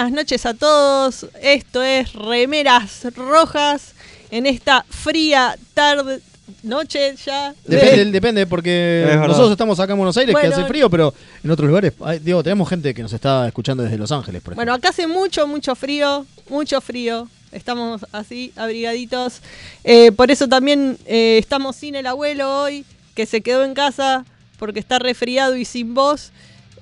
[0.00, 1.26] Buenas noches a todos.
[1.42, 3.92] Esto es Remeras Rojas
[4.30, 6.20] en esta fría tarde,
[6.62, 7.52] noche ya.
[7.66, 10.48] de- Depende, depende, porque Es nosotros estamos acá en Buenos Aires, Bueno.
[10.48, 11.12] que hace frío, pero
[11.44, 11.92] en otros lugares,
[12.22, 15.46] digo, tenemos gente que nos está escuchando desde Los Ángeles, por Bueno, acá hace mucho,
[15.46, 17.28] mucho frío, mucho frío.
[17.52, 19.42] Estamos así, abrigaditos.
[19.84, 24.24] Eh, por eso también eh, estamos sin el abuelo hoy, que se quedó en casa
[24.58, 26.32] porque está resfriado y sin voz.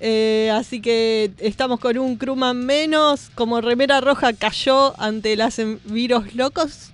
[0.01, 3.31] Eh, así que estamos con un crewman menos.
[3.35, 6.91] Como remera roja cayó ante las virus locos,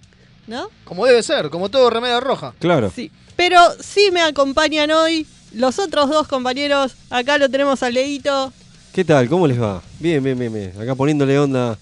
[0.47, 0.69] ¿no?
[0.85, 2.55] Como debe ser, como todo remera roja.
[2.59, 2.91] Claro.
[2.95, 3.11] Sí.
[3.37, 6.95] Pero sí me acompañan hoy los otros dos compañeros.
[7.11, 8.53] Acá lo tenemos a Leito.
[8.93, 9.29] ¿Qué tal?
[9.29, 9.83] ¿Cómo les va?
[9.99, 10.73] Bien, bien, bien, bien.
[10.81, 11.77] Acá poniéndole onda,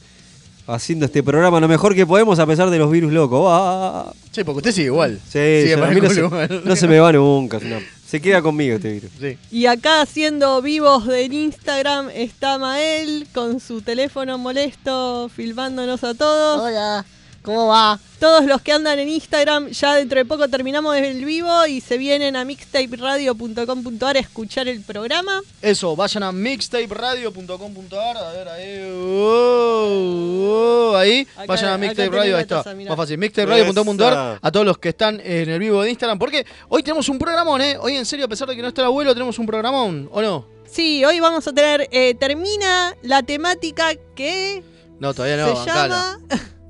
[0.67, 3.45] haciendo este programa lo mejor que podemos a pesar de los virus locos.
[3.51, 4.13] Ah.
[4.31, 5.21] Sí, porque usted sigue igual.
[5.29, 6.63] Sí, sí, a para mí no, se, igual.
[6.65, 7.59] no se me va nunca.
[7.59, 7.81] es una-
[8.13, 9.11] se queda conmigo este virus.
[9.19, 9.39] Sí.
[9.51, 16.61] Y acá haciendo vivos en Instagram está Mael con su teléfono molesto filmándonos a todos.
[16.61, 17.07] Hola,
[17.43, 17.99] ¿cómo va?
[18.19, 21.99] Todos los que andan en Instagram, ya dentro de poco terminamos el vivo y se
[21.99, 25.41] vienen a mixtaperadio.com.ar a escuchar el programa.
[25.61, 32.09] Eso, vayan a mixtaperadio.com.ar, a ver ahí, oh, oh, ahí, Acá- vayan a acá Mixtape
[32.09, 35.59] tenés Radio, la ahí está, más fácil, mixtaperadio.com.ar, a todos los que están en el
[35.59, 37.77] vivo de Instagram, porque hoy tenemos un programón, ¿eh?
[37.81, 40.23] Hoy en serio, a pesar de que no está el abuelo, tenemos un programón, ¿o
[40.23, 40.47] no?
[40.71, 44.63] Sí, hoy vamos a tener, eh, termina la temática que
[45.01, 46.21] No, todavía no, se llama...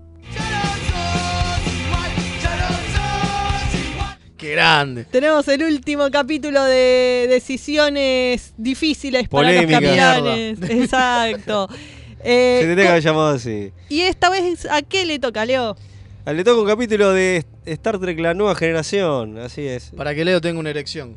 [4.42, 5.04] Qué grande.
[5.04, 10.58] Tenemos el último capítulo de decisiones difíciles para los capitanes.
[10.68, 11.68] Exacto.
[12.24, 13.72] Eh, Se tendría que haber llamado así.
[13.88, 15.76] y esta vez, ¿a qué le toca, Leo?
[16.24, 19.38] Ah, Le toca un capítulo de Star Trek La Nueva Generación.
[19.38, 19.90] Así es.
[19.96, 21.16] Para que Leo tenga una erección.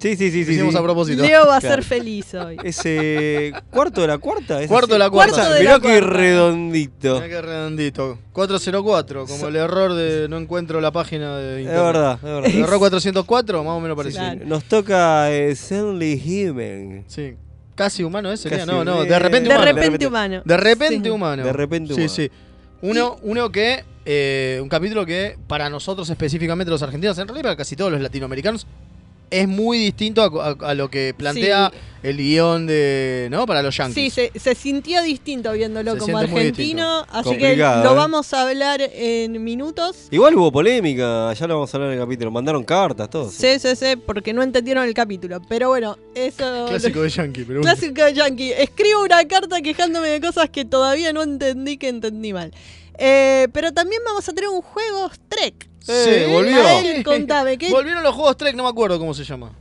[0.00, 0.44] Sí, sí, sí.
[0.44, 0.78] sí, Hicimos sí.
[0.78, 1.22] a propósito.
[1.22, 1.74] Leo va a Claro.
[1.76, 2.56] ser feliz hoy.
[2.64, 4.62] Ese cuarto de la cuarta.
[4.62, 4.92] ¿es Cuarto así?
[4.94, 5.34] de la cuarta.
[5.34, 6.00] Cuarto de Mirá la cuarta.
[6.06, 7.14] redondito.
[7.16, 8.18] Mirá qué redondito.
[8.32, 11.84] 404, como el error de no encuentro la página de Es internet.
[11.84, 12.46] verdad, es verdad.
[12.50, 14.22] El error 404, más o menos parecido.
[14.24, 14.40] Claro.
[14.46, 17.04] Nos toca eh, Stanley Human.
[17.06, 17.34] Sí.
[17.74, 18.48] Casi humano ese.
[18.48, 19.72] Casi No, no, de repente De humano.
[19.72, 20.42] repente humano.
[20.44, 21.10] De repente Sí.
[21.10, 21.44] humano.
[21.44, 22.08] De repente Sí, humano.
[22.14, 22.30] sí.
[22.82, 27.56] Uno, uno que, eh, un capítulo que para nosotros específicamente los argentinos, en realidad para
[27.56, 28.66] casi todos los latinoamericanos,
[29.30, 33.46] es muy distinto a, a- a lo que plantea el guion de, ¿no?
[33.46, 34.12] Para los Sí, yankees.
[34.12, 37.94] se, se sintió distinto viéndolo Se como argentino, así que lo ¿eh?
[37.96, 40.08] vamos a hablar en minutos.
[40.10, 42.30] Igual hubo polémica, ya lo vamos a hablar en el capítulo.
[42.30, 43.30] Mandaron cartas, todo.
[43.30, 45.40] Sí, sí, sí, porque no entendieron el capítulo.
[45.48, 46.66] Pero bueno, eso...
[46.68, 47.74] Clásico de yankee, pero bueno.
[47.74, 48.52] Clásico de Yankee.
[48.52, 52.52] Escribo una carta quejándome de cosas que todavía no entendí que entendí mal.
[52.98, 55.68] Eh, pero también vamos a tener un juego Trek.
[55.88, 56.62] Eh, volvió.
[56.62, 57.70] Mael, contame, ¿qué?
[57.70, 59.52] Volvieron los juegos Trek, no me acuerdo cómo se llama.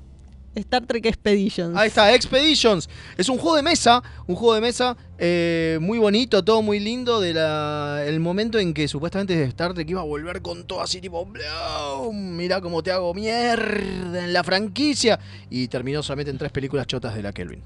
[0.55, 1.75] Star Trek Expeditions.
[1.75, 2.87] Ahí está, Expeditions.
[3.17, 7.19] Es un juego de mesa, un juego de mesa eh, muy bonito, todo muy lindo.
[7.19, 11.01] De la, el momento en que supuestamente Star Trek iba a volver con todo así,
[11.01, 15.19] tipo, "Bloom, mirá cómo te hago mierda en la franquicia.
[15.49, 17.63] Y terminó solamente en tres películas chotas de la Kelvin.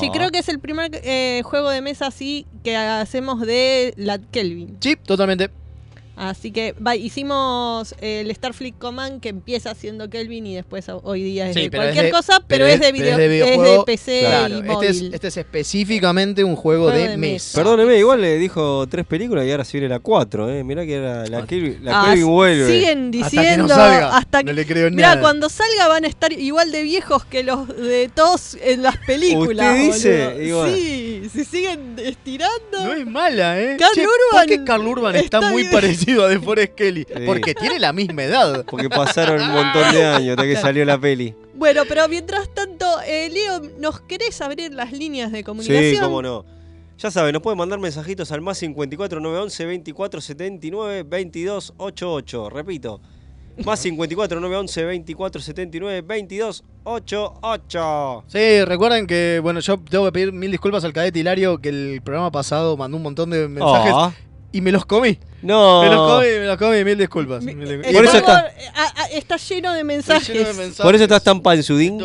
[0.00, 0.12] Sí, Ah.
[0.12, 4.78] creo que es el primer eh, juego de mesa así que hacemos de la Kelvin.
[4.80, 5.50] Sí, totalmente.
[6.22, 11.48] Así que va, hicimos el Starfleet Command que empieza siendo Kelvin y después hoy día
[11.48, 13.16] es Sí, de es cualquier de- cosa, pero, pero es, es- de pero video, es
[13.16, 13.84] de es de videojuego.
[13.86, 15.14] PC Claro, y este es, móvil.
[15.14, 17.32] este es específicamente un juego, Juego de, de mesa.
[17.32, 17.58] mesa.
[17.58, 20.62] Perdóneme, igual le dijo tres películas y ahora se viene la cuatro, ¿eh?
[20.62, 22.66] Mirá que era la Kelvin, la Ah, Kelvin vuelve.
[22.70, 25.20] Siguen Hasta que no diciendo salga, hasta no le creo Mirá, nada.
[25.22, 29.74] cuando salga van a estar igual de viejos que los de todos en las películas.
[29.96, 30.44] ¿Usted dice?
[30.44, 30.74] Igual.
[30.74, 32.84] Sí, si siguen estirando.
[32.84, 33.76] No es mala, ¿eh?
[33.78, 35.72] Carl Che, Urban ¿Por qué Carl Urban está, está muy bien.
[36.16, 37.06] Parecido a DeForest Kelly?
[37.06, 37.22] Sí.
[37.26, 38.64] Porque tiene la misma edad.
[38.66, 41.34] Porque pasaron un montón de años hasta que salió la peli.
[41.54, 45.94] Bueno, pero mientras tanto, eh, Leo, ¿nos querés abrir las líneas de comunicación?
[45.94, 46.44] Sí, cómo no.
[46.98, 52.50] Ya saben, nos pueden mandar mensajitos al más 54 911 24 79 22 88.
[52.50, 53.00] Repito,
[53.64, 58.24] más 54 911 24 79 22 88.
[58.26, 62.02] Sí, recuerden que, bueno, yo tengo que pedir mil disculpas al cadete Hilario que el
[62.02, 64.12] programa pasado mandó un montón de mensajes Ah,
[64.52, 65.18] y me los comí.
[65.42, 65.82] no.
[65.82, 67.42] Me los comí, me los comí, mil disculpas.
[67.44, 67.92] Mi- Mil disculpas.
[67.94, 68.48] Por eso está-
[69.12, 70.28] está lleno de mensajes.
[70.28, 70.82] lleno de mensajes.
[70.82, 72.00] Por eso estás tan panzudín.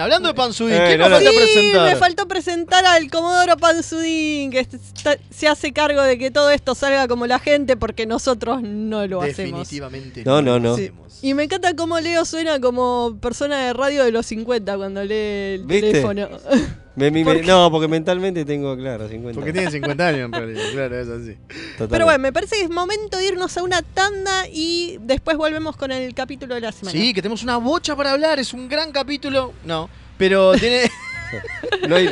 [0.00, 1.90] Hablando de Panzudín, Eh, ¿quién no nos falta Sí, presentar?
[1.90, 6.74] me faltó presentar al Comodoro Panzudín, que está- se hace cargo de que todo esto
[6.74, 9.68] salga como la gente porque nosotros no lo hacemos.
[9.68, 10.24] Definitivamente.
[10.24, 10.76] No, no, no.
[11.20, 15.54] Y me encanta cómo Leo suena como persona de radio de los 50 cuando lee
[15.54, 15.92] el ¿Viste?
[15.92, 16.28] teléfono.
[16.94, 17.46] Me- me- ¿Por me- qué?
[17.46, 19.34] no, porque mentalmente tengo, claro, 50.
[19.38, 21.36] Porque tiene 50 años en realidad, claro, es así.
[21.48, 21.86] Totalmente.
[21.88, 25.76] Pero bueno, me parece que es momento de irnos a una tanda y después volvemos
[25.76, 26.92] con el capítulo de la semana.
[26.92, 29.52] Sí, que tenemos una bocha para hablar, es un gran capítulo.
[29.64, 30.82] No, pero tiene.
[31.88, 32.08] No hay,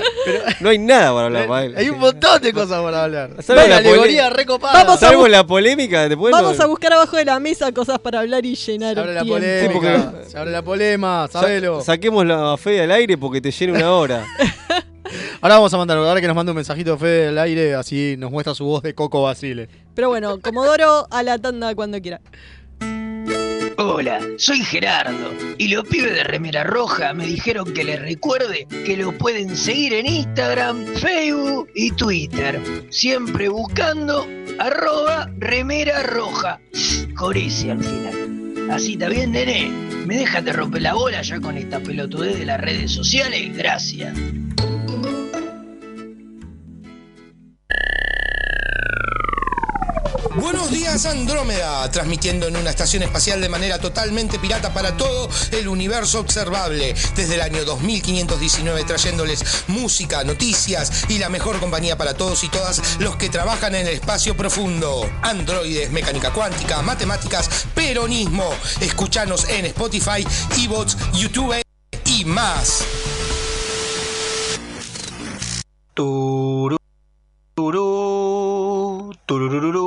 [0.60, 1.76] no hay nada para hablar, Mael.
[1.76, 3.30] Hay un montón de cosas para hablar.
[3.40, 4.82] ¿Sabes Una la alegoría recopada.
[4.84, 7.98] Vamos a Salvo la polémica, después Vamos no- a buscar abajo de la mesa cosas
[8.00, 9.38] para hablar y llenar Se abre el la tiempo.
[9.40, 9.72] polémica.
[9.72, 9.72] Sí,
[10.12, 11.80] porque- Se abre la polema, Sa- sabelo.
[11.82, 14.26] saquemos la fe al aire porque te llena una hora.
[15.40, 18.14] Ahora vamos a mandar, ahora que nos manda un mensajito de Fede al aire, así
[18.18, 19.68] nos muestra su voz de Coco Basile.
[19.94, 22.20] Pero bueno, Comodoro a la tanda cuando quiera.
[23.92, 28.96] Hola, soy Gerardo y los pibes de Remera Roja me dijeron que les recuerde que
[28.96, 34.28] lo pueden seguir en Instagram, Facebook y Twitter, siempre buscando
[34.60, 36.60] arroba Remera Roja,
[37.20, 38.70] al final.
[38.70, 39.68] Así está bien, nene.
[40.06, 44.16] Me dejas de romper la bola ya con esta pelotudez de las redes sociales, gracias.
[50.40, 55.68] Buenos días Andrómeda, transmitiendo en una estación espacial de manera totalmente pirata para todo el
[55.68, 62.42] universo observable, desde el año 2519 trayéndoles música, noticias y la mejor compañía para todos
[62.42, 65.06] y todas los que trabajan en el espacio profundo.
[65.20, 68.48] Androides, mecánica cuántica, matemáticas, peronismo.
[68.80, 70.26] Escuchanos en Spotify,
[70.56, 71.62] Evox, YouTube
[72.06, 72.82] y más.
[75.92, 76.78] Turú,
[77.54, 79.79] turú, tururururu,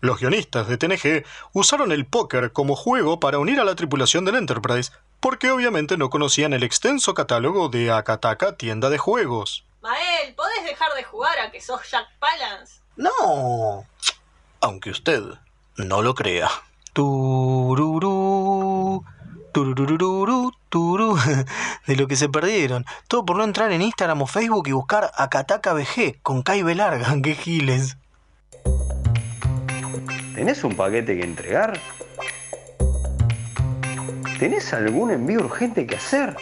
[0.00, 4.36] Los guionistas de TNG usaron el póker como juego para unir a la tripulación del
[4.36, 9.64] Enterprise, porque obviamente no conocían el extenso catálogo de Akataka tienda de juegos.
[9.82, 12.80] Mael, ¿podés dejar de jugar a que sos Jack Palance?
[12.96, 13.84] No.
[14.60, 15.22] Aunque usted
[15.76, 16.50] no lo crea.
[16.94, 17.84] Tururú,
[19.52, 21.18] tururururu, turú.
[21.86, 22.86] De lo que se perdieron.
[23.06, 27.14] Todo por no entrar en Instagram o Facebook y buscar Akataka BG con Kai Larga.
[27.22, 27.96] ¡Qué giles!
[30.40, 31.78] ¿Tenés un paquete que entregar?
[34.38, 36.34] ¿Tenés algún envío urgente que hacer?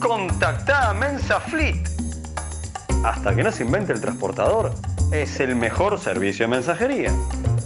[0.00, 1.86] Contactá a Mensa Fleet.
[3.04, 4.72] Hasta que no se invente el transportador,
[5.12, 7.12] es el mejor servicio de mensajería.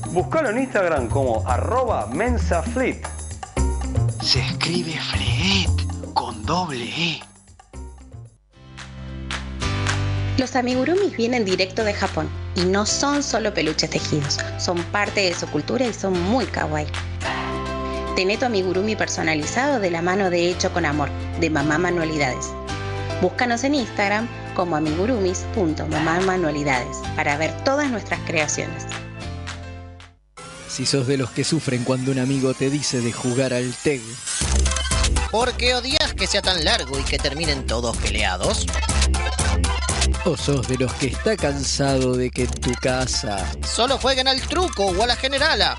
[0.08, 3.06] Búscalo en Instagram como arroba mensafleet.
[4.20, 7.29] Se escribe Fleet con doble E.
[10.38, 15.34] Los amigurumis vienen directo de Japón y no son solo peluches tejidos, son parte de
[15.34, 16.86] su cultura y son muy kawaii.
[18.16, 21.10] Tené tu amigurumi personalizado de la mano de Hecho con Amor,
[21.40, 22.46] de Mamá Manualidades.
[23.20, 28.84] Búscanos en Instagram como amigurumis.mamamanualidades para ver todas nuestras creaciones.
[30.68, 34.00] Si sos de los que sufren cuando un amigo te dice de jugar al TEG,
[35.30, 38.66] ¿Por qué odias que sea tan largo y que terminen todos peleados?
[40.24, 44.40] O sos de los que está cansado de que en tu casa Solo jueguen al
[44.42, 45.76] truco o a la generala.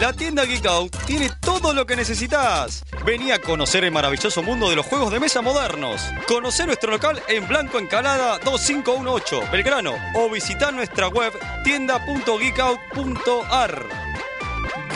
[0.00, 2.82] La tienda Geek Out tiene todo lo que necesitas.
[3.04, 6.02] Vení a conocer el maravilloso mundo de los juegos de mesa modernos.
[6.26, 9.94] Conocer nuestro local en Blanco Encalada 2518, Belgrano.
[10.16, 13.86] O visitar nuestra web tienda.geekout.ar.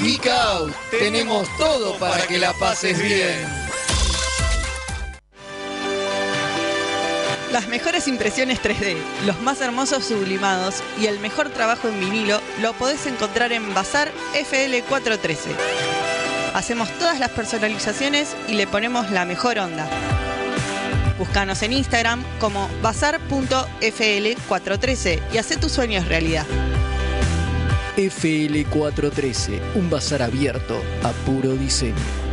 [0.00, 3.65] Geek Out, tenemos todo para que la pases bien.
[7.56, 12.74] Las mejores impresiones 3D, los más hermosos sublimados y el mejor trabajo en vinilo lo
[12.74, 15.38] podés encontrar en Bazar FL413.
[16.52, 19.88] Hacemos todas las personalizaciones y le ponemos la mejor onda.
[21.18, 26.44] Búscanos en Instagram como bazar.fl413 y haz tus sueños realidad.
[27.96, 32.25] FL413, un bazar abierto a puro diseño.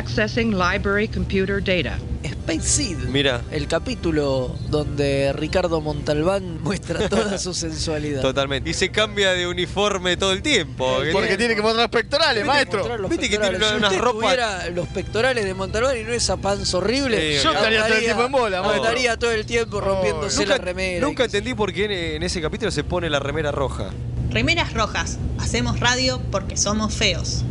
[0.00, 1.98] Accessing library computer data.
[2.22, 2.98] Space Seed.
[3.08, 3.42] Mira.
[3.50, 8.22] El capítulo donde Ricardo Montalbán muestra toda su sensualidad.
[8.22, 8.70] Totalmente.
[8.70, 10.96] Y se cambia de uniforme todo el tiempo.
[11.12, 12.78] Porque tiene que mostrar pectorales, maestro.
[12.78, 13.78] Mostrar los Viste que tiene pectorales.
[13.78, 17.52] una- usted ropas- tuviera los pectorales de Montalbán y no esa panza horrible, Sí, Yo
[17.52, 18.82] estaría todo el tiempo en bola, maestro.
[18.84, 21.06] Estaría todo el tiempo rompiéndose Nunca, la remera.
[21.06, 23.90] nunca entendí por qué en, en ese capítulo se pone la remera roja.
[24.30, 25.18] Remeras rojas.
[25.38, 27.44] Hacemos radio porque somos feos.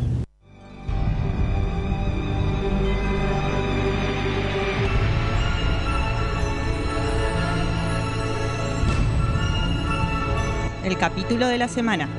[10.90, 12.10] El capítulo de la semana.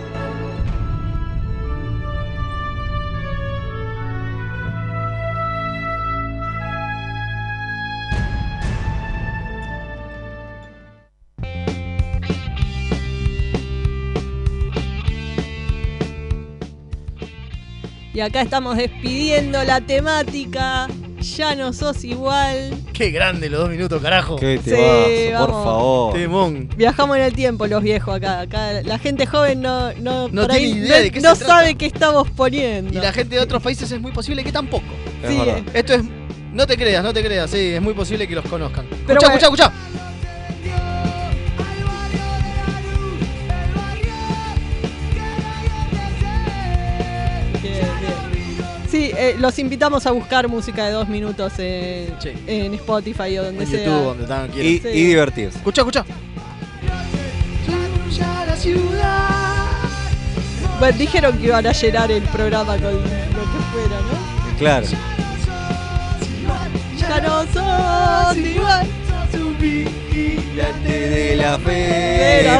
[18.14, 20.86] Y acá estamos despidiendo la temática.
[21.18, 22.79] Ya no sos igual.
[23.00, 24.36] Qué grande los dos minutos, carajo.
[24.36, 26.12] Qué Sí, temazo, por favor.
[26.12, 26.68] Temón.
[26.76, 28.40] Viajamos en el tiempo los viejos acá.
[28.40, 31.44] acá la gente joven no, no, No ahí tiene idea no, de qué no se
[31.44, 31.60] trata.
[31.60, 32.92] sabe qué estamos poniendo.
[32.92, 34.84] Y la gente de otros países es muy posible que tampoco.
[35.26, 35.38] Sí.
[35.72, 36.02] Esto es.
[36.52, 38.84] No te creas, no te creas, sí, es muy posible que los conozcan.
[39.06, 39.34] Pero escucha, bueno.
[39.38, 40.09] escucha, escucha.
[48.90, 52.30] Sí, eh, los invitamos a buscar música de dos minutos en, Sí.
[52.46, 53.84] en Spotify o donde En sea.
[53.84, 54.72] YouTube, donde quieran.
[54.72, 54.88] Y, Sí.
[54.88, 55.58] y divertirse.
[55.58, 56.04] Escucha, escucha.
[60.78, 64.58] Bueno, dijeron que iban a llenar el programa con lo que fuera, ¿no?
[64.58, 64.86] Claro.
[66.98, 68.86] Ya no son igual.
[70.60, 71.58] De la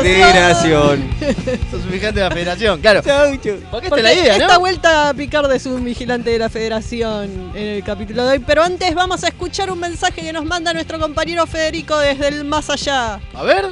[0.01, 1.11] federación.
[1.71, 3.03] Sos un vigilante de la federación, claro.
[3.03, 4.61] Porque esta es la idea, esta ¿no?
[4.61, 8.39] vuelta a picar de su vigilante de la federación en el capítulo de hoy.
[8.39, 12.45] Pero antes vamos a escuchar un mensaje que nos manda nuestro compañero Federico desde el
[12.45, 13.21] más allá.
[13.35, 13.67] A ver.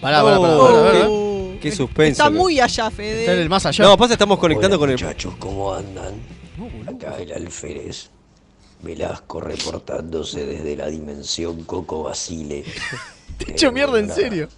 [0.00, 1.06] Pará, pará, pará, pará, pará.
[1.08, 2.22] Oh, Qué suspenso.
[2.22, 3.20] Está muy allá, Fede.
[3.20, 3.84] Está en el más allá.
[3.84, 4.96] No, pasa estamos conectando con el.
[4.96, 6.14] Muchachos, ¿cómo andan?
[6.86, 8.10] Acá el alférez
[8.82, 12.64] Velasco reportándose desde la dimensión Coco Basile.
[13.38, 14.48] Te echo Eh, mierda en serio.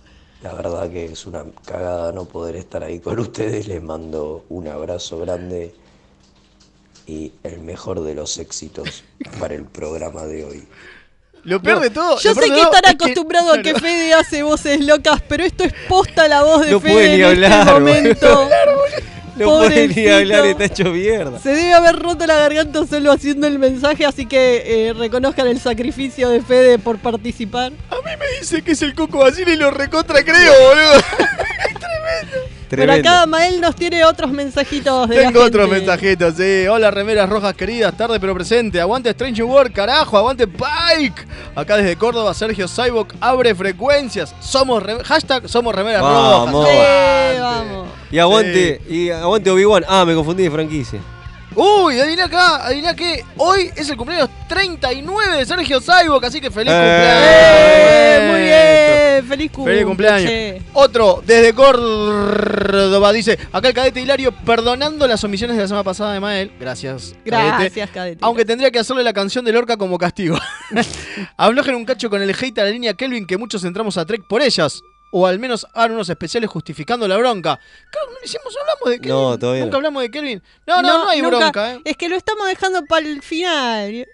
[0.43, 3.67] La verdad que es una cagada no poder estar ahí con ustedes.
[3.67, 5.75] Les mando un abrazo grande
[7.07, 9.03] y el mejor de los éxitos
[9.41, 10.69] para el programa de hoy.
[11.45, 12.19] Lo peor de todo.
[12.21, 13.79] Yo sé que están es que- acostumbrados a que claro.
[13.81, 17.23] Fede hace voces locas, pero esto es posta la voz de No Fede puede ni
[17.23, 18.49] en hablar, este momento.
[19.39, 21.39] No puede ni hablar, está hecho mierda.
[21.39, 25.61] Se debe haber roto la garganta solo haciendo el mensaje, así que eh, reconozcan el
[25.61, 27.73] sacrificio de Fede por participar.
[27.91, 31.03] A mí me dice que es el Coco Basile y lo recontra creo, boludo.
[32.69, 33.09] Pero Tremendo.
[33.09, 35.87] acá Mael nos tiene otros mensajitos de la Tengo otros gente.
[35.87, 36.67] mensajitos, sí.
[36.67, 38.79] Hola, remeras rojas queridas, tarde pero presente.
[38.79, 41.27] Aguante Strange World, carajo, aguante Pike.
[41.55, 44.35] Acá desde Córdoba, Sergio Cyborg abre frecuencias.
[44.41, 46.53] Somos re- hashtag somos remeras Vamos.
[46.53, 46.71] rojas.
[46.71, 47.41] Sí, Aguante.
[47.41, 47.89] vamos.
[48.11, 49.85] Y aguante, y aguante Obi-Wan.
[49.89, 51.01] Ah, me confundí de franquicia.
[51.55, 56.51] Uy, adivina acá, adivina que hoy es el cumpleaños 39 de Sergio Cyborg, así que
[56.51, 58.31] feliz Eh, cumpleaños.
[58.31, 59.75] muy bien, feliz cumpleaños.
[59.75, 60.63] Feliz cumpleaños.
[60.75, 66.13] Otro, desde Córdoba, dice, acá el cadete Hilario, perdonando las omisiones de la semana pasada
[66.13, 66.53] de Mael.
[66.61, 67.57] Gracias, cadete.
[67.59, 68.19] Gracias, cadete.
[68.23, 70.39] Aunque tendría que hacerle la canción de Lorca como castigo.
[71.37, 74.23] Aflojen un cacho con el hate a la línea Kelvin que muchos entramos a Trek
[74.29, 74.83] por ellas.
[75.11, 77.59] O al menos hagan unos especiales justificando la bronca.
[77.91, 79.09] Claro, no hicimos, hablamos de Kelvin.
[79.23, 79.77] No, todavía Nunca no.
[79.79, 80.43] hablamos de Kelvin.
[80.67, 81.37] No, no, no, hay nunca.
[81.39, 81.81] bronca, ¿eh?
[81.85, 84.07] Es que lo estamos dejando para el final.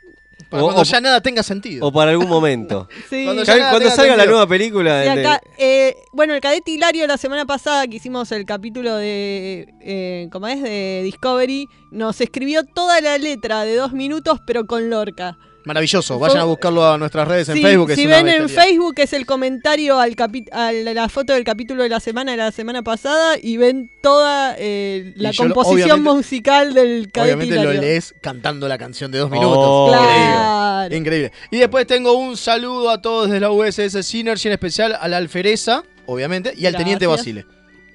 [0.50, 1.86] Para O- cuando o- ya nada tenga sentido.
[1.86, 2.88] O para algún momento.
[3.10, 3.24] Sí.
[3.24, 4.98] Cuando ya salga la nueva película.
[4.98, 9.66] De- acá, eh, bueno, el cadete Hilario la semana pasada que hicimos el capítulo de,
[9.80, 10.62] eh, ¿cómo es?
[10.62, 15.36] De Discovery, nos escribió toda la letra de dos minutos, pero con Lorca.
[15.64, 16.18] Maravilloso.
[16.18, 17.92] Vayan a buscarlo a nuestras redes en Sí, Facebook.
[17.92, 18.48] si ven en.
[18.48, 22.36] Facebook es el comentario al capi- a la foto del capítulo de la semana de
[22.36, 27.72] la semana pasada y ven toda eh, la lo- composición musical del cadete Obviamente lo
[27.72, 29.56] lees cantando la canción de dos minutos.
[29.58, 29.86] Oh.
[29.88, 30.94] Claro.
[30.94, 30.96] Increíble.
[30.98, 31.32] Increíble.
[31.50, 35.16] Y después tengo un saludo a todos desde la USS Synergy, en especial a la
[35.16, 37.06] alfereza, obviamente, y al teniente.
[37.06, 37.46] Basile.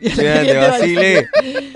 [0.01, 1.29] Grande, Basile.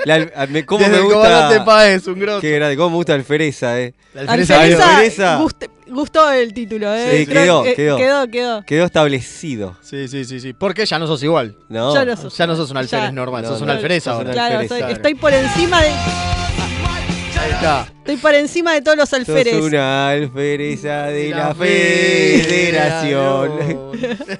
[0.05, 1.63] La- me- ¿Cómo Desde me el gusta?
[1.65, 2.41] Páez, un grosso.
[2.41, 3.93] Qué grande, cómo me gusta Alfereza, eh.
[4.13, 5.39] La Alfereza, Alfereza.
[5.39, 7.19] gust- gustó el título, ¿eh?
[7.19, 7.97] Sí, quedó, que- quedó.
[7.97, 8.63] quedó, quedó.
[8.65, 9.77] Quedó establecido.
[9.81, 10.53] Sí, sí, sí, sí.
[10.53, 11.55] Porque ya no sos igual.
[11.69, 11.93] No.
[11.93, 14.03] Ya no sos- Ya no sos un alférez ya- normal, No, sos un no, alférez
[14.03, 14.31] sos un ahora.
[14.33, 14.93] Claro, soy- claro.
[14.93, 17.87] estoy por encima de Ahí está.
[17.97, 19.55] estoy por encima de todos los Sos alférez.
[19.61, 23.51] una alfereza de la, federación.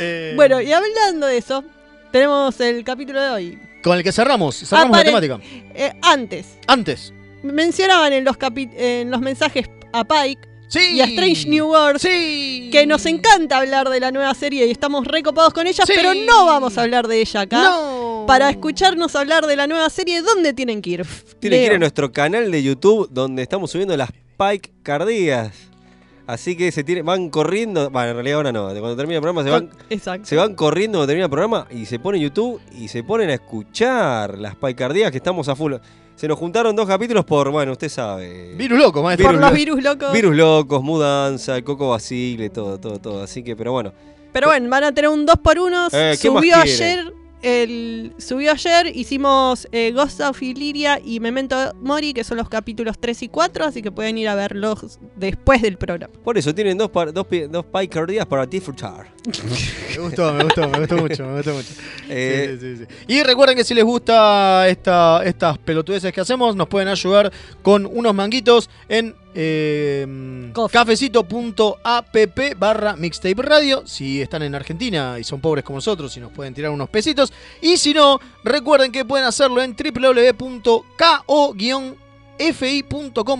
[0.00, 1.64] Eh, Bueno, y hablando de eso,
[2.12, 3.58] tenemos el capítulo de hoy.
[3.82, 5.40] Con el que cerramos, cerramos Apare- la temática.
[5.74, 7.12] Eh, antes, Antes.
[7.42, 10.96] mencionaban en los, capi- en los mensajes a Pike Sí.
[10.96, 12.68] y a Strange New Worlds Sí.
[12.70, 15.92] que nos encanta hablar de la nueva serie y estamos recopados con ella, Sí.
[15.96, 17.62] pero no vamos a hablar de ella acá.
[17.62, 18.24] No.
[18.26, 21.06] Para escucharnos hablar de la nueva serie, ¿dónde tienen que ir?
[21.40, 25.52] Tienen que ir a nuestro canal de YouTube donde estamos subiendo las Pike Cardías.
[26.28, 27.88] Así que se tiene, van corriendo.
[27.90, 28.68] Bueno, en realidad ahora no.
[28.68, 30.26] Cuando termina el programa se van, Exacto.
[30.28, 33.34] se van corriendo cuando termina el programa y se ponen YouTube y se ponen a
[33.34, 35.72] escuchar las Pike Cardías que estamos a full.
[36.16, 38.54] Se nos juntaron dos capítulos por, bueno, usted sabe.
[38.56, 39.26] Virus loco, maestro.
[39.28, 40.12] Por los lo- virus locos.
[40.12, 43.22] Virus locos, mudanza, el coco basile, todo, todo, todo.
[43.22, 43.92] Así que, pero bueno.
[44.32, 45.88] Pero bueno, van a tener un 2x1.
[45.92, 46.70] Eh, ¿qué más subió quiere?
[46.72, 47.12] ayer.
[47.42, 52.98] El, subió ayer, hicimos eh, Ghost of Illyria y Memento Mori, que son los capítulos
[52.98, 56.12] 3 y 4, así que pueden ir a verlos después del programa.
[56.24, 59.06] Por eso tienen dos, par- dos, pi- dos Pike Cardías para disfrutar.
[59.96, 61.68] Me gustó, me gustó, me gustó mucho, me gustó mucho.
[62.10, 63.04] Eh, Sí, sí, sí, sí.
[63.14, 67.30] Y recuerden que si les gusta esta, estas pelotudeces que hacemos, nos pueden ayudar
[67.62, 72.16] con unos manguitos en eh, cafecito.app
[72.56, 73.86] barra mixtape radio.
[73.86, 77.32] Si están en Argentina y son pobres como nosotros, y nos pueden tirar unos pesitos.
[77.60, 80.64] Y si no, recuerden que pueden hacerlo en www.ko-fi.com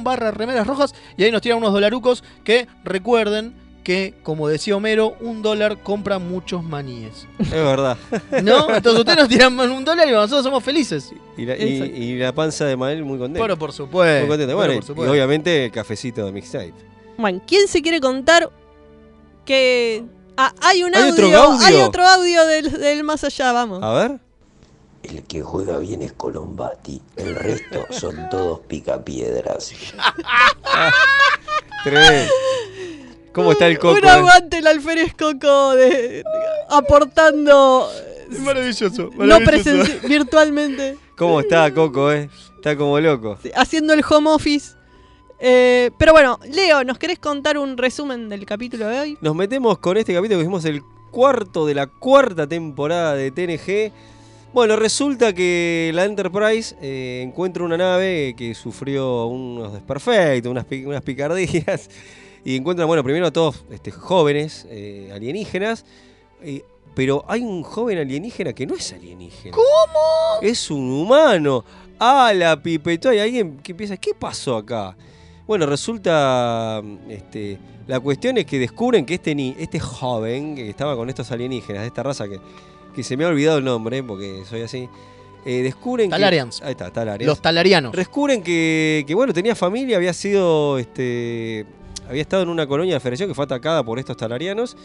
[0.05, 0.95] barra remeras rojas.
[1.17, 6.19] Y ahí nos tiran unos dolarucos que recuerden que, como decía Homero, un dólar compra
[6.19, 7.27] muchos maníes.
[7.39, 7.97] Es verdad.
[8.43, 8.69] ¿No?
[8.69, 11.11] Entonces ustedes nos tiran un dólar y nosotros somos felices.
[11.39, 11.97] Y la, y- Exacto.
[11.97, 13.39] y la panza de Mael muy contenta.
[13.39, 14.21] Bueno, por supuesto.
[14.21, 14.55] Muy contenta.
[14.55, 15.15] Bueno, por y- supuesto.
[15.15, 16.75] y obviamente el cafecito de mixtape.
[17.17, 18.51] Bueno, ¿quién se quiere contar
[19.47, 20.05] que
[20.37, 21.13] ah, hay un ¿Hay audio?
[21.15, 21.67] otro audio?
[21.67, 23.83] Hay otro audio del, del más allá, vamos.
[23.83, 24.21] A ver.
[25.03, 29.73] El que juega bien es Colombati, el resto son todos picapiedras.
[31.85, 32.31] Tremendo.
[33.33, 33.99] ¿Cómo está el coco?
[33.99, 36.25] Un aguante el alférez Coco de,
[36.69, 37.89] aportando
[38.31, 39.11] Es maravilloso.
[39.15, 39.71] no maravilloso.
[39.71, 42.29] presen- virtualmente, ¿Cómo está Coco, eh?
[42.57, 43.39] Está como loco.
[43.55, 44.73] haciendo el home office.
[45.41, 49.19] Eh, pero bueno, Leo, ¿nos querés contar un resumen del capítulo de hoy?
[49.21, 53.93] Nos metemos con este capítulo que hicimos el cuarto de la cuarta temporada de TNG.
[54.53, 61.89] Bueno, resulta que la Enterprise eh, encuentra una nave que sufrió unos desperfectos, unas picardías.
[62.49, 65.85] Y encuentran, bueno, primero a todos este, jóvenes eh, alienígenas.
[66.43, 66.63] eh,
[66.95, 69.55] pero hay un joven alienígena que no es alienígena.
[69.55, 70.41] ¿Cómo?
[70.41, 71.63] Es un humano.
[71.99, 73.13] Ah, la pipetó.
[73.13, 74.97] Y alguien que empieza, ¿qué pasó acá?
[75.47, 76.83] Bueno, resulta.
[77.09, 81.31] Este, la cuestión es que descubren que este, ni, este joven que estaba con estos
[81.31, 82.41] alienígenas, de esta raza que,
[82.97, 84.89] que se me ha olvidado el nombre, porque soy así.
[85.45, 86.61] eh, descubren Talarians.
[86.61, 86.67] que.
[86.67, 87.29] Ahí está, Talarians.
[87.29, 87.93] Los talarianos.
[87.93, 90.79] Descubren que, que, bueno, tenía familia, había sido.
[90.79, 91.67] Este,
[92.09, 94.77] había estado en una colonia de federación que fue atacada por estos talarianos.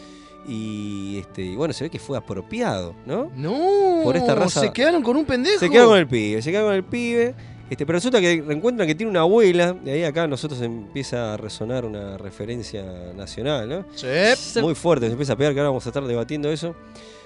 [0.46, 3.30] Y este, bueno, se ve que fue apropiado, ¿no?
[3.34, 4.02] No.
[4.02, 4.60] Por esta raza.
[4.60, 5.58] Se quedaron con un pendejo.
[5.58, 7.34] Se queda con el pibe, se queda con el pibe.
[7.70, 11.32] Este, pero resulta que encuentran que tiene una abuela, y ahí acá a nosotros empieza
[11.32, 12.84] a resonar una referencia
[13.16, 13.84] nacional, ¿no?
[13.94, 14.60] Sí.
[14.60, 16.74] Muy fuerte, se empieza a pegar, que ahora vamos a estar debatiendo eso.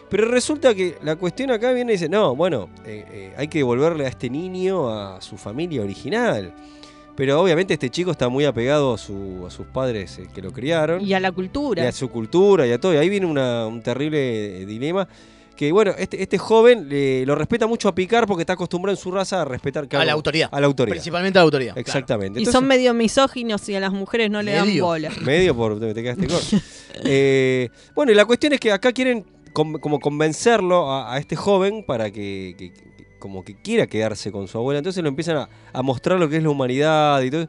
[0.08, 3.58] Pero resulta que la cuestión acá viene y dice, no, bueno, eh, eh, hay que
[3.58, 6.54] devolverle a este niño a su familia original.
[7.18, 10.52] Pero obviamente este chico está muy apegado a, su- a sus padres eh, que lo
[10.52, 11.04] criaron.
[11.04, 11.86] Y a la Y cultura.
[11.88, 12.94] a su cultura y a todo.
[12.94, 15.06] Y ahí viene una- un terrible eh, dilema.
[15.56, 19.02] Que bueno, este, este joven eh, lo respeta mucho a Picar porque está acostumbrado en
[19.02, 20.48] su raza a respetar A la autoridad.
[20.52, 20.94] A la autoridad.
[20.94, 21.76] Principalmente a la autoridad.
[21.76, 22.38] Exactamente.
[22.38, 24.84] Y Entonces- son medio misóginos y a las mujeres no le dan Medio.
[24.86, 25.10] bola.
[25.24, 26.56] Medio por te quedaste corto.
[27.04, 31.34] Eh, bueno, y la cuestión es que acá quieren con- como convencerlo a, a este
[31.36, 32.54] joven para que-
[33.18, 34.78] como que quiera quedarse con su abuela.
[34.78, 37.48] Entonces lo empiezan a, a mostrar lo que es la humanidad y todo.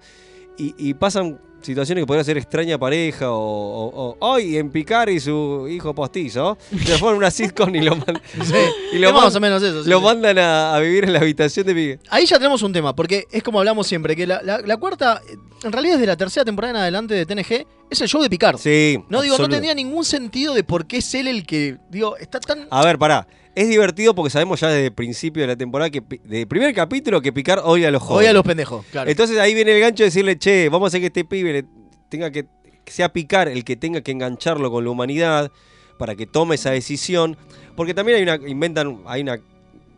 [0.58, 5.67] Y, y pasan situaciones que podrían ser extraña pareja o, "Ay, en Picar y su
[5.69, 6.58] hijo postizo.
[6.86, 8.21] Se ponen una sitcom y lo, man-
[8.93, 10.05] y lo Es más man- o menos eso, sí, lo sí.
[10.05, 11.99] mandan a, a vivir en la habitación de Picar.
[12.10, 15.21] Ahí ya tenemos un tema, porque es como hablamos siempre, que la, la- la cuarta,
[15.63, 18.58] en realidad desde la tercera temporada en adelante de TNG, es el show de Picard.
[18.58, 18.99] Sí.
[19.10, 22.39] No digo, no tendría ningún sentido de por qué es él el que, digo, está
[22.39, 22.67] tan...
[22.69, 23.28] A ver, pará.
[23.56, 27.21] Es divertido porque sabemos ya desde el principio de la temporada, que del primer capítulo,
[27.21, 28.21] que Picar odia a los jóvenes.
[28.21, 29.10] Odia a los pendejos, claro.
[29.10, 31.65] Entonces ahí viene el gancho de decirle, che, vamos a hacer que este pibe le
[32.10, 32.45] tenga que,
[32.86, 35.52] que sea Picar el que tenga que engancharlo con la humanidad
[35.97, 37.38] para que tome esa decisión.
[37.75, 39.39] Porque también hay una, inventan, hay una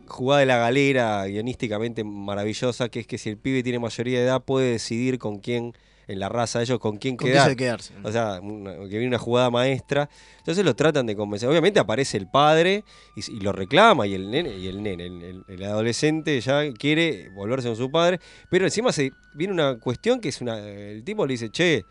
[0.06, 4.26] jugada de la galera guionísticamente maravillosa, que es que si el pibe tiene mayoría de
[4.26, 5.74] edad puede decidir con quién,
[6.08, 7.48] en la raza de ellos, con quién Con quién quedar.
[7.50, 7.94] se quedarse.
[8.02, 10.08] O sea, una- que viene una jugada maestra.
[10.38, 11.48] Entonces lo tratan de convencer.
[11.48, 12.84] Obviamente aparece el padre
[13.16, 16.70] y, y lo reclama y el nene, y el, nene el, el- el adolescente ya
[16.72, 18.18] quiere volverse con su padre.
[18.50, 20.58] Pero encima se viene una cuestión que es una.
[20.58, 21.84] El tipo le dice, che,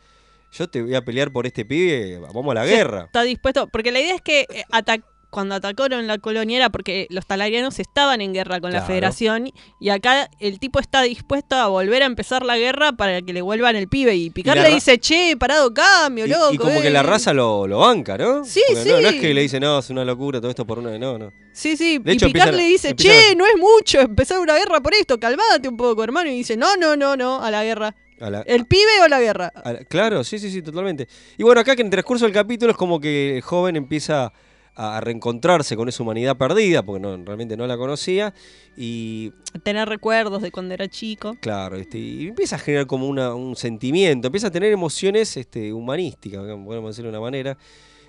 [0.52, 3.04] yo te voy a pelear por este pibe, vamos a la Sí, guerra.
[3.06, 5.00] Está dispuesto, porque la idea es que eh, ata-
[5.32, 9.90] cuando atacaron la colonia era porque los talarianos estaban en guerra con la federación y
[9.90, 13.76] acá el tipo está dispuesto a volver a empezar la guerra para que le vuelvan
[13.76, 16.54] el pibe y Picar la le dice, che, parado cambio, Y, loco.
[16.54, 16.92] y como que eh".
[16.92, 18.46] la raza lo, lo banca, ¿no?
[18.46, 19.20] Sí, Porque No, no es sí.
[19.22, 20.98] que le dice, no, es una locura todo esto por una.
[21.00, 21.32] No, no.
[21.54, 24.00] Sí, sí, De y hecho, Picar empiezan a- le dice, empiezan che, no es mucho
[24.02, 26.30] empezar una guerra por esto, calmate un poco, hermano.
[26.30, 27.96] Y dice, no, no, no, no, a la guerra.
[28.20, 29.52] La- ¿El pibe o la guerra?
[29.66, 31.08] La- Claro, sí, sí, sí, totalmente.
[31.38, 34.32] Y bueno, acá que en el transcurso del capítulo es como que el joven empieza
[34.76, 38.34] a a reencontrarse con esa humanidad perdida, porque no, realmente no la conocía,
[38.78, 39.32] y
[39.64, 41.36] Tener recuerdos de cuando era chico.
[41.42, 45.74] claro, este, y empieza a generar como una- un sentimiento, empieza a tener emociones este,
[45.74, 47.58] humanísticas, podemos decirlo de una manera,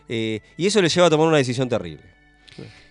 [0.08, 2.04] eh, y eso le lleva a tomar una decisión terrible.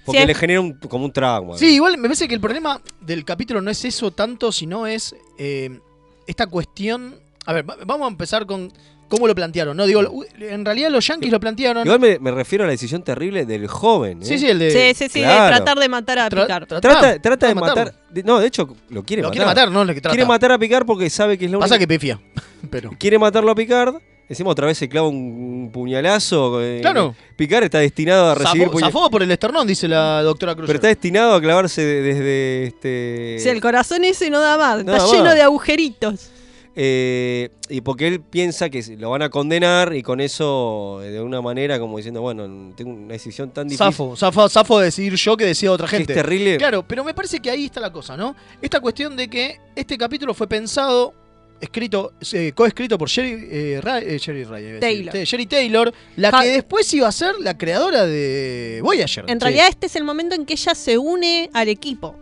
[0.06, 1.56] Porque Sí, le genera un- como un trauma.
[1.58, 5.16] Sí, igual me parece que el problema del capítulo no es eso tanto, sino es
[5.38, 5.80] eh,
[6.28, 7.16] esta cuestión...
[7.46, 8.72] A ver, va- vamos a empezar con
[9.12, 9.78] cómo lo plantearon.
[9.78, 10.02] No, digo,
[10.40, 11.86] en realidad los yankees lo plantearon.
[11.86, 14.24] Igual me, me refiero a la decisión terrible del joven.
[14.24, 14.26] ¿eh?
[14.26, 14.72] Sí, sí, el de.
[14.72, 15.44] Sí, sí, sí, Claro.
[15.44, 16.64] de tratar de matar a Tra- Picard.
[16.64, 17.94] tra- Trata, trata de matar.
[18.10, 19.32] de- no, de hecho, lo quiere Lo matar.
[19.38, 20.16] quiere matar, no lo que trata.
[20.16, 22.20] Quiere matar a Picard porque sabe que es lo Pasa único- que pifia.
[22.72, 22.90] Pero.
[22.98, 23.96] Quiere matarlo a Picard.
[24.30, 26.62] Encima otra vez se clava un puñalazo.
[26.64, 27.14] eh, Claro.
[27.36, 30.68] Picard está destinado a recibir Zafó, puña- zafó por el esternón, dice la doctora Cruz.
[30.68, 33.38] Pero está destinado a clavarse de- desde este.
[33.40, 35.36] Sí, el corazón ese no da más, No está da lleno más.
[35.36, 36.30] de agujeritos.
[36.76, 41.42] Eh, y porque él piensa que lo van a condenar y con eso, de una
[41.42, 43.86] manera, como diciendo, bueno, tengo una decisión tan difícil.
[43.88, 46.14] Zafo, zafo, zafo de decidir yo que decía otra gente.
[46.14, 46.58] es terrible.
[46.58, 48.36] Claro, pero me parece que ahí está la cosa, ¿no?
[48.62, 51.14] Esta cuestión de que este capítulo fue pensado,
[51.60, 54.80] escrito, eh, coescrito por Sherry, eh, eh, Sherry Ray, a decir.
[54.80, 55.16] Taylor.
[55.28, 59.26] Sherry Taylor, la que después iba a ser la creadora de Voyager.
[59.28, 59.44] En Sí.
[59.44, 62.16] realidad este es el momento en que ella se une al equipo.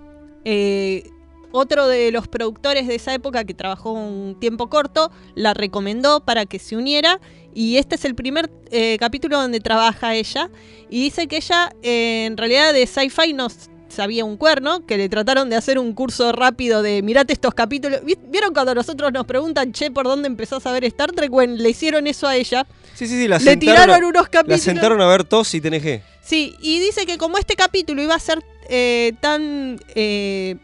[0.44, 1.04] Eh,
[1.52, 6.46] otro de los productores de esa época que trabajó un tiempo corto la recomendó para
[6.46, 7.20] que se uniera
[7.54, 10.50] y este es el primer eh, capítulo donde trabaja ella
[10.90, 13.48] y dice que ella eh, en realidad de sci-fi no
[13.90, 18.02] sabía un cuerno, que le trataron de hacer un curso rápido de mirate estos capítulos.
[18.06, 21.32] ¿Vi- ¿Vieron cuando nosotros nos preguntan, che, ¿por dónde empezás a ver Star Trek?
[21.32, 22.68] Bueno, le hicieron eso a ella.
[22.94, 24.62] Sí, sí, sí, la Le sentaron tiraron a- unos La capítulos.
[24.62, 26.04] sentaron a ver TOS y TNG.
[26.22, 30.56] Sí, y dice que como este capítulo iba a ser eh, tan eh,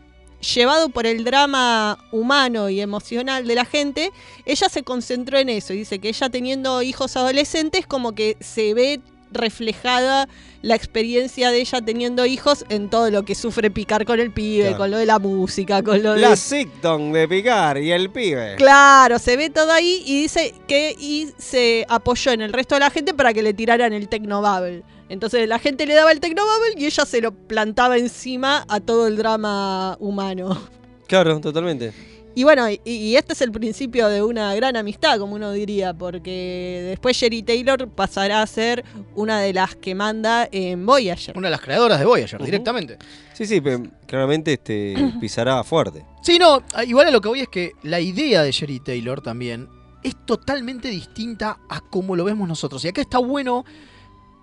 [0.53, 4.11] llevado por el drama humano y emocional de la gente,
[4.45, 5.73] ella se concentró en eso.
[5.73, 10.27] Y dice que ella teniendo hijos adolescentes como que se ve reflejada
[10.61, 14.63] la experiencia de ella teniendo hijos en todo lo que sufre picar con el pibe,
[14.63, 14.77] Claro.
[14.77, 16.21] con lo de la música, con lo de...
[16.21, 18.55] La sitcom de Picard y el pibe.
[18.55, 22.79] Claro, se ve todo ahí y dice que y se apoyó en el resto de
[22.79, 24.83] la gente para que le tiraran el Tecnobabble.
[25.09, 29.07] Entonces la gente le daba el Tecnobabble y ella se lo plantaba encima a todo
[29.07, 30.57] el drama humano.
[31.07, 31.93] Claro, totalmente.
[32.33, 35.93] Y bueno, y, y este es el principio de una gran amistad, como uno diría,
[35.93, 41.37] porque después Sherry Taylor pasará a ser una de las que manda en Voyager.
[41.37, 42.97] Una de las creadoras de Voyager, directamente.
[43.33, 46.03] Sí, sí, pe- claramente este, pisará fuerte.
[46.23, 49.69] Sí, no, igual a lo que voy es que la idea de Sherry Taylor también
[50.01, 52.83] es totalmente distinta a cómo lo vemos nosotros.
[52.83, 53.63] Y acá está bueno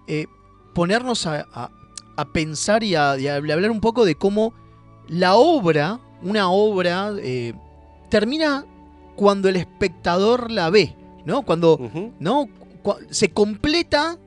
[0.07, 0.27] eh,
[0.75, 1.71] ponernos a, a-
[2.17, 4.53] a pensar y a, y a hablar un poco de cómo
[5.09, 7.55] la obra, una obra, eh,
[8.11, 8.65] termina
[9.17, 11.43] cuando el espectador la ve, ¿no?
[11.43, 11.79] Cuando
[12.21, 12.49] ¿no?
[12.83, 14.19] Cu- se completa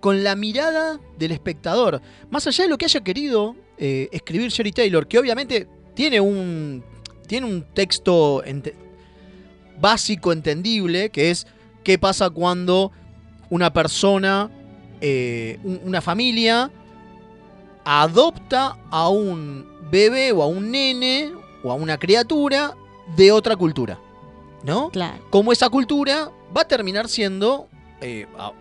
[0.00, 2.00] con la mirada del espectador.
[2.30, 6.84] Más allá de lo que haya querido eh, escribir Sherry Taylor, que obviamente tiene un,
[7.26, 8.74] tiene un texto ente-
[9.80, 11.46] básico, entendible, que es
[11.82, 12.92] qué pasa cuando
[13.50, 14.50] una persona,
[15.06, 16.70] eh, un- una familia,
[17.84, 22.74] adopta a un bebé o a un nene o a una criatura
[23.16, 23.98] de otra cultura.
[24.62, 24.88] ¿No?
[24.88, 25.18] Claro.
[25.28, 27.68] Como esa cultura va a terminar siendo
[28.00, 28.54] eh, a- a-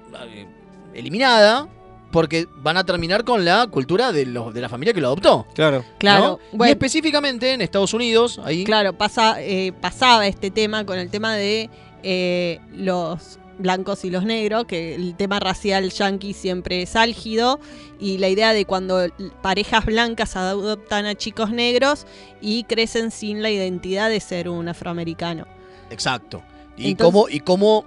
[0.93, 1.67] eliminada
[2.11, 5.47] porque van a terminar con la cultura de, los, de la familia que lo adoptó.
[5.55, 5.83] Claro.
[5.97, 6.39] Claro, ¿no?
[6.51, 6.71] Y bueno.
[6.73, 8.63] específicamente en Estados Unidos, ahí.
[8.65, 11.69] Claro, pasa, eh, pasaba este tema con el tema de
[12.03, 17.59] eh, los blancos y los negros, que el tema racial yanqui siempre es álgido,
[17.99, 19.07] y la idea de cuando
[19.41, 22.05] parejas blancas adoptan a chicos negros
[22.41, 25.45] y crecen sin la identidad de ser un afroamericano.
[25.89, 26.43] Exacto.
[26.77, 27.85] Y Entonces- cómo, y cómo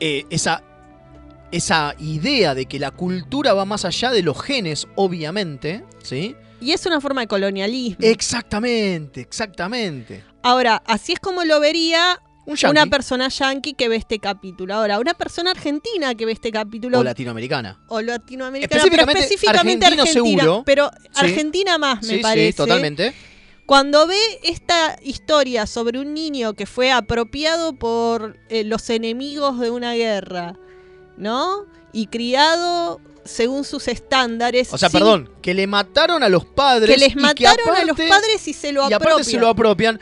[0.00, 0.62] eh, esa,
[1.52, 6.34] esa idea de que la cultura va más allá de los genes, obviamente, ¿sí?
[6.60, 7.98] Y es una forma de colonialismo.
[8.04, 10.24] Exactamente, exactamente.
[10.42, 14.74] Ahora, así es como lo vería una persona yanqui que ve este capítulo.
[14.74, 16.98] Ahora, una persona argentina que ve este capítulo.
[17.00, 17.78] O latinoamericana.
[17.88, 20.12] o latinoamericana, pero Específicamente argentina.
[20.12, 20.62] seguro.
[20.66, 21.08] Pero Sí.
[21.14, 22.56] Argentina más, me Sí, sí, parece.
[22.56, 23.14] totalmente.
[23.66, 29.70] Cuando ve esta historia sobre un niño que fue apropiado por eh, los enemigos de
[29.70, 30.56] una guerra,
[31.16, 31.64] ¿no?
[31.92, 34.70] Y criado según sus estándares.
[34.70, 36.90] O sea, sin- perdón, que le mataron a los padres.
[36.94, 39.24] Que les que mataron a los padres y se lo y aparte apropian.
[39.24, 40.00] se lo apropian.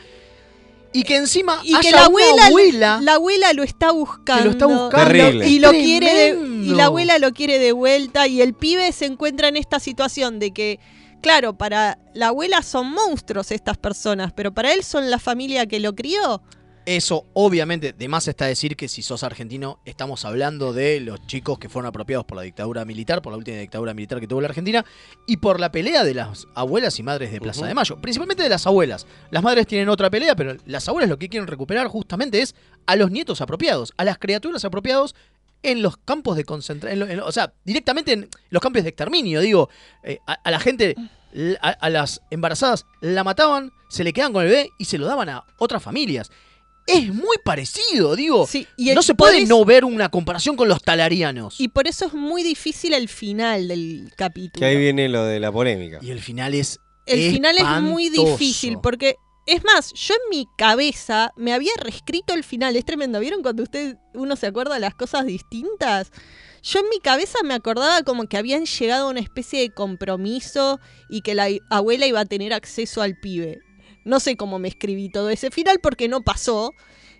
[0.93, 4.51] Y que encima y que haya la una abuela, abuela la abuela lo está buscando,
[4.51, 5.07] está buscando.
[5.07, 5.47] Terrible.
[5.47, 9.05] y lo quiere de- y la abuela lo quiere de vuelta y el pibe se
[9.05, 10.79] encuentra en esta situación de que
[11.21, 15.79] claro para la abuela son monstruos estas personas pero para él son la familia que
[15.79, 16.41] lo crió
[16.85, 21.57] Eso, obviamente, de más está decir que si sos argentino, estamos hablando de los chicos
[21.57, 24.49] que fueron apropiados por la dictadura militar, por la última dictadura militar que tuvo la
[24.49, 24.83] Argentina,
[25.25, 28.01] y por la pelea de las abuelas y madres de Plaza de Mayo.
[28.01, 29.07] Principalmente de las abuelas.
[29.31, 32.53] Las madres tienen otra pelea, pero las abuelas lo que quieren recuperar justamente es
[32.85, 35.15] a los nietos apropiados, a las criaturas apropiados
[35.61, 37.21] en los campos de concentración.
[37.21, 39.39] O sea, directamente en los campos de exterminio.
[39.39, 39.69] Digo,
[40.03, 40.95] eh, a, a la gente,
[41.61, 45.05] a, a las embarazadas, la mataban, se le quedaban con el bebé y se lo
[45.05, 46.29] daban a otras familias.
[46.87, 48.47] Es muy parecido, digo.
[48.77, 51.59] y el- no se puede no ver una comparación con los talarianos.
[51.59, 54.59] Y por eso es muy difícil el final del capítulo.
[54.59, 55.99] Que ahí viene lo de la polémica.
[56.01, 56.79] Y el final es.
[57.05, 59.15] El final es muy difícil porque,
[59.45, 62.75] es más, yo en mi cabeza me había reescrito el final.
[62.77, 63.19] Es tremendo.
[63.19, 66.11] ¿Vieron cuando usted uno se acuerda de las cosas distintas?
[66.61, 70.79] Yo en mi cabeza me acordaba como que habían llegado a una especie de compromiso
[71.09, 73.59] y que la abuela iba a tener acceso al pibe.
[74.05, 76.73] No sé cómo me escribí todo ese final porque no pasó.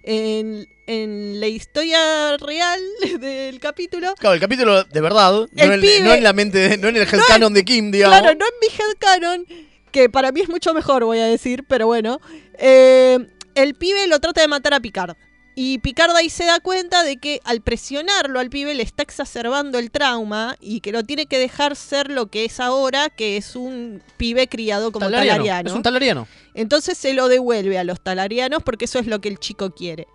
[0.06, 2.82] En, en la historia real
[3.22, 6.58] del capítulo, Claro, el capítulo de verdad, El no, en, pibe- no en la mente,
[6.58, 8.20] de- no en el headcanon de Kim, digamos.
[8.20, 9.46] Claro, no en mi headcanon,
[9.92, 12.20] que para mí es mucho mejor, voy a decir, pero bueno.
[12.58, 13.18] Eh,
[13.56, 15.16] el pibe lo trata de matar a Picard.
[15.56, 19.78] Y Picard ahí se da cuenta de que al presionarlo al pibe le está exacerbando
[19.78, 23.56] el trauma y que lo tiene que dejar ser lo que es ahora, que es
[23.56, 25.70] un pibe criado como Talariano, talariano.
[25.70, 26.28] Es un talariano.
[26.56, 30.08] Entonces se lo devuelve a los talarianos porque eso es lo que el chico quiere.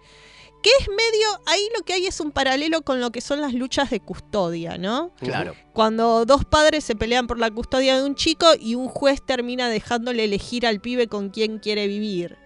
[0.61, 3.55] Que es medio, ahí lo que hay es un paralelo con lo que son las
[3.55, 5.13] luchas de custodia, ¿no?
[5.21, 5.55] Claro.
[5.73, 9.69] Cuando dos padres se pelean por la custodia de un chico y un juez termina
[9.69, 12.37] dejándole elegir al pibe con quién quiere vivir,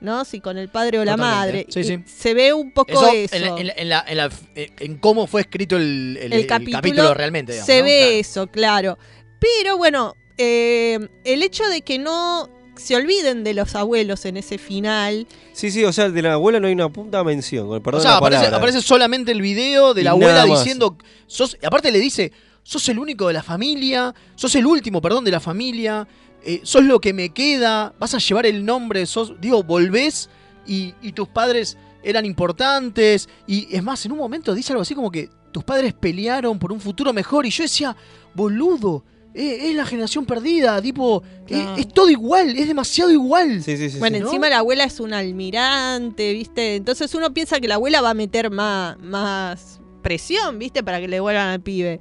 [0.00, 0.24] ¿no?
[0.24, 1.66] Si con el padre o la madre.
[1.68, 1.98] Sí, sí.
[2.06, 3.34] Se ve un poco Eso, eso.
[3.36, 4.30] En, la- en la- en la- en la-
[4.78, 7.52] en cómo fue escrito el, el- el el capítulo, realmente.
[7.52, 7.84] digamos, se ¿no?
[7.84, 8.14] ve Claro.
[8.16, 8.98] eso, claro.
[9.40, 14.56] Pero bueno, eh, el hecho de que no se olviden de los abuelos en ese
[14.56, 15.26] final.
[15.52, 18.12] Sí, sí, o sea, de la abuela no hay una puta mención, perdón O sea,
[18.12, 20.60] la aparece, solamente el video de Y la abuela nada más.
[20.60, 20.96] diciendo.
[21.26, 22.32] Sos, y aparte le dice:
[22.62, 26.08] sos el único de la familia, sos el último, perdón, de la familia,
[26.44, 29.34] eh, sos lo que me queda, vas a llevar el nombre, sos.
[29.40, 30.28] Digo, volvés
[30.66, 33.28] y, y tus padres eran importantes.
[33.46, 36.72] Y es más, en un momento dice algo así como que tus padres pelearon por
[36.72, 37.46] un futuro mejor.
[37.46, 37.96] Y yo decía,
[38.34, 39.04] boludo.
[39.34, 43.62] eh, Es la generación perdida, tipo, eh, es, todo igual, es demasiado igual.
[43.62, 43.98] Sí, sí, sí.
[43.98, 44.24] bueno, ¿no?
[44.26, 46.76] encima la abuela es un almirante, ¿viste?
[46.76, 50.82] Entonces uno piensa que la abuela va a meter más, más presión, ¿viste?
[50.82, 52.00] Para que le vuelvan al pibe.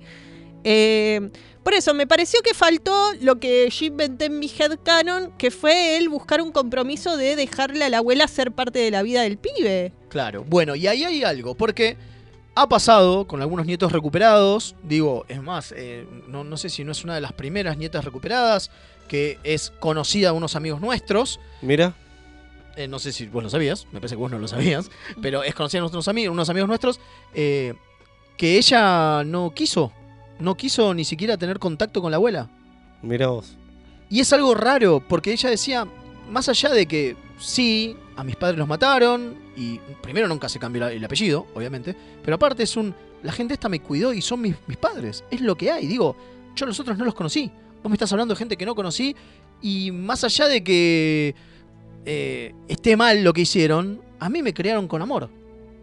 [0.63, 1.29] Eh,
[1.63, 5.97] por eso, me pareció que faltó lo que yo inventé en mi headcanon, que fue
[5.97, 9.37] él buscar un compromiso de dejarle a la abuela ser parte de la vida del
[9.37, 9.93] pibe.
[10.09, 11.97] Claro, bueno, y ahí hay algo, porque
[12.55, 16.91] ha pasado con algunos nietos recuperados, digo, es más, eh, no, no sé si no
[16.91, 18.71] es una de las primeras nietas recuperadas,
[19.07, 21.95] que es conocida de unos amigos nuestros, Mira,
[22.75, 24.89] eh, no sé si vos lo sabías, me parece que vos no lo sabías,
[25.21, 26.99] pero es conocida de nuestros amigos, unos amigos nuestros,
[27.33, 27.73] eh,
[28.37, 29.91] que ella no quiso,
[30.39, 32.49] no quiso ni siquiera tener contacto con la abuela.
[33.01, 33.55] mira vos.
[34.09, 35.87] Y es algo raro, porque ella decía,
[36.29, 40.87] más allá de que sí, a mis padres los mataron, y primero nunca se cambió
[40.87, 44.55] el apellido, obviamente, pero aparte es un, la gente esta me cuidó y son mis,
[44.65, 46.15] mis padres, es lo que hay, digo,
[46.55, 47.51] yo a los otros no los conocí,
[47.83, 49.15] vos me estás hablando de gente que no conocí,
[49.61, 51.35] y más allá de que
[52.05, 55.29] eh, esté mal lo que hicieron, a mí me crearon con amor.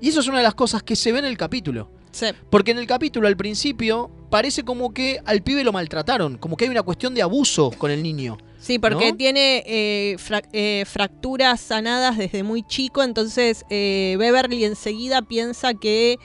[0.01, 1.91] Y eso es una de las cosas que se ve en el capítulo.
[2.17, 2.27] Sí.
[2.51, 6.65] Porque en el capítulo al principio parece como que al pibe lo maltrataron, como que
[6.65, 8.39] hay una cuestión de abuso con el niño.
[8.59, 9.17] Sí, porque ¿No?
[9.17, 16.19] tiene eh, fra- eh, fracturas sanadas desde muy chico, entonces eh, Beverly enseguida piensa que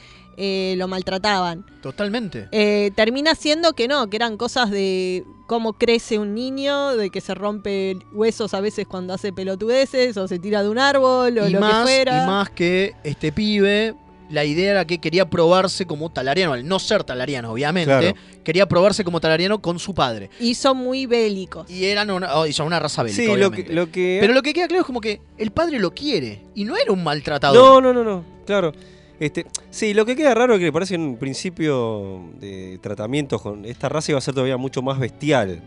[0.77, 1.65] lo maltrataban.
[1.83, 2.47] Totalmente.
[2.95, 7.35] Termina siendo que no, que eran cosas de cómo crece un niño, de que se
[7.35, 11.51] rompe huesos a veces cuando hace pelotudeces o se tira de un árbol o y,
[11.51, 12.23] lo más, que fuera.
[12.23, 13.93] y más que este pibe,
[14.31, 18.15] la idea era que quería probarse como talariano, al no ser talariano, obviamente, Claro.
[18.43, 20.29] quería probarse como talariano con su padre.
[20.39, 21.69] Y son muy bélicos.
[21.69, 23.63] Y eran una, oh, y son una raza bélica, Sí, lo obviamente.
[23.65, 24.17] que, lo que...
[24.21, 26.91] Pero lo que queda claro es como que el padre lo quiere y no era
[26.91, 27.55] un maltratador.
[27.55, 28.71] No, no, no, no, claro.
[29.19, 33.65] Este, sí, lo que queda raro es que parece en un principio de tratamiento con
[33.65, 35.61] esta raza iba a ser todavía mucho más bestial.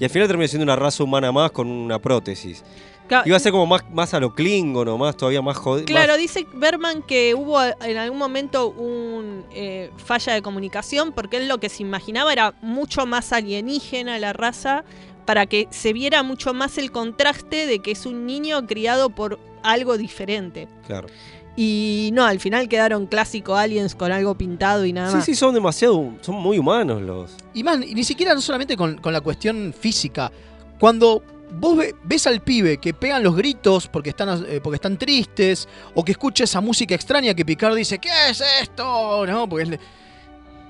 [0.00, 2.64] Y al final terminó siendo una raza humana más con una prótesis.
[3.10, 5.84] Claro, Iba a ser como más, más a lo Klingon o más, todavía más jodido.
[5.86, 11.48] Claro, dice Berman que hubo en algún momento un eh, falla de comunicación porque él
[11.48, 14.84] lo que se imaginaba era mucho más alienígena la raza
[15.26, 19.40] para que se viera mucho más el contraste de que es un niño criado por
[19.64, 20.68] algo diferente.
[20.86, 21.08] Claro.
[21.56, 25.24] Y no, al final quedaron clásico aliens con algo pintado y nada Sí, más.
[25.24, 27.36] sí, son demasiado, son muy humanos los.
[27.54, 30.30] Y más, ni siquiera no solamente con, con la cuestión física.
[30.78, 34.98] Cuando vos ve- ves al pibe que pegan los gritos porque están, eh, porque están
[34.98, 39.26] tristes, o que escucha esa música extraña que Picard dice, ¿qué es esto?
[39.26, 39.48] ¿No?
[39.48, 39.80] Porque es,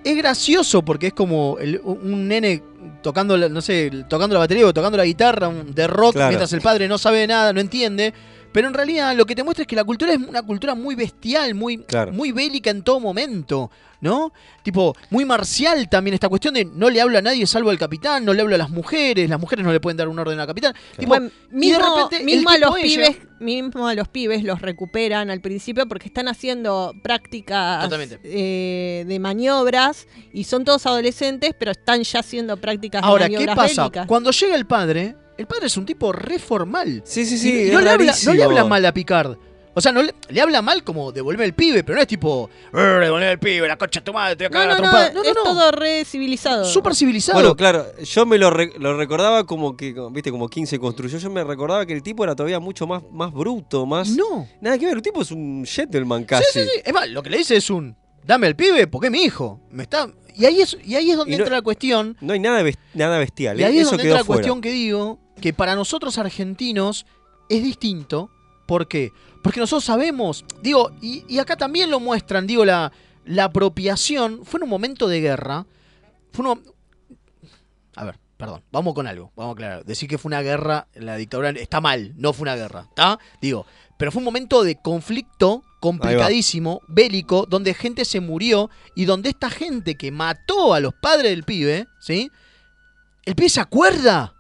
[0.05, 2.63] es gracioso porque es como el- un nene
[3.03, 6.29] tocando, la- no sé, tocando la batería o tocando la guitarra de rock Claro.
[6.29, 8.15] mientras el padre no sabe nada, no entiende.
[8.53, 10.95] Pero en realidad lo que te muestra es que la cultura es una cultura muy
[10.95, 12.13] bestial, muy, Claro.
[12.13, 14.33] muy bélica en todo momento, ¿no?
[14.65, 18.25] Tipo, muy marcial también esta cuestión de no le habla a nadie salvo al capitán,
[18.25, 20.47] no le habla a las mujeres, las mujeres no le pueden dar un orden al
[20.49, 20.75] capitán.
[20.99, 22.83] Tipo, Bueno, y de mismo, repente mismo a los ella-
[23.13, 27.89] pibes, mismo a los pibes los recuperan al principio porque están haciendo prácticas
[28.25, 33.37] eh, de maniobras y son todos adolescentes, pero están ya haciendo prácticas Ahora, de ¿qué
[33.37, 33.83] maniobras pasa?
[33.83, 34.07] bélicas.
[34.07, 37.03] Cuando llega el padre, el padre es un tipo re formal.
[37.05, 37.69] Sí, sí, sí.
[37.69, 38.43] y no, le habla, no le rarísimo.
[38.45, 39.37] habla mal a Picard.
[39.73, 42.51] O sea, no le, le habla mal como devolver el pibe, pero no es tipo,
[42.75, 44.77] "Eh, devolver el pibe, la concha de tu madre, te voy a cagar no, a
[44.77, 45.13] no, trompada".
[45.13, 45.43] No, no, es no.
[45.45, 46.65] todo re civilizado.
[46.65, 47.39] Súper civilizado.
[47.39, 51.19] Bueno, claro, yo me lo, re- lo recordaba como que, viste, como 15 construyó.
[51.19, 54.09] Yo me recordaba que el tipo era todavía mucho más, más bruto, más.
[54.11, 54.49] No.
[54.61, 56.45] Nada que ver, el tipo es un gentleman casi.
[56.53, 56.81] Sí, sí, sí.
[56.85, 59.61] Es más, lo que le dice es un, dame el pibe porque es mi hijo.
[59.71, 60.11] Me está...
[60.41, 62.17] Y ahí es, y ahí es donde no- entra la cuestión.
[62.21, 62.63] No hay nada,
[62.95, 63.61] nada bestial.
[63.61, 63.67] Y ¿eh?
[63.67, 64.39] ahí es Eso donde entra la fuera.
[64.39, 67.05] cuestión que digo, que para nosotros argentinos
[67.49, 68.31] es distinto.
[68.67, 69.11] ¿Por qué?
[69.43, 72.93] Porque nosotros sabemos, digo, y, y acá también lo muestran, digo, la,
[73.25, 75.67] la apropiación fue en un momento de guerra.
[76.33, 76.63] Fue un,
[77.97, 79.85] a ver, perdón, vamos con algo, vamos a aclarar.
[79.85, 83.19] Decir que fue una guerra en la dictadura está mal, no fue una guerra, ¿está?
[83.41, 83.67] Digo,
[84.01, 89.51] pero fue un momento de conflicto complicadísimo, bélico, donde gente se murió y donde esta
[89.51, 92.31] gente que mató a los padres del pibe, ¿sí?
[93.27, 94.35] El pibe se acuerda.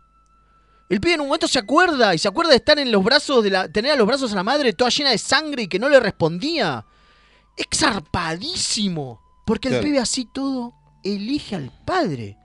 [0.89, 3.45] El pibe en un momento se acuerda y se acuerda de estar en los brazos
[3.45, 3.69] de la.
[3.71, 6.01] tener a los brazos a la madre toda llena de sangre y que no le
[6.01, 6.87] respondía.
[7.55, 9.21] Es zarpadísimo.
[9.45, 9.85] Porque el Claro.
[9.85, 10.73] pibe así todo
[11.05, 12.39] elige al padre.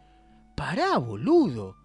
[0.57, 1.77] Pará, boludo.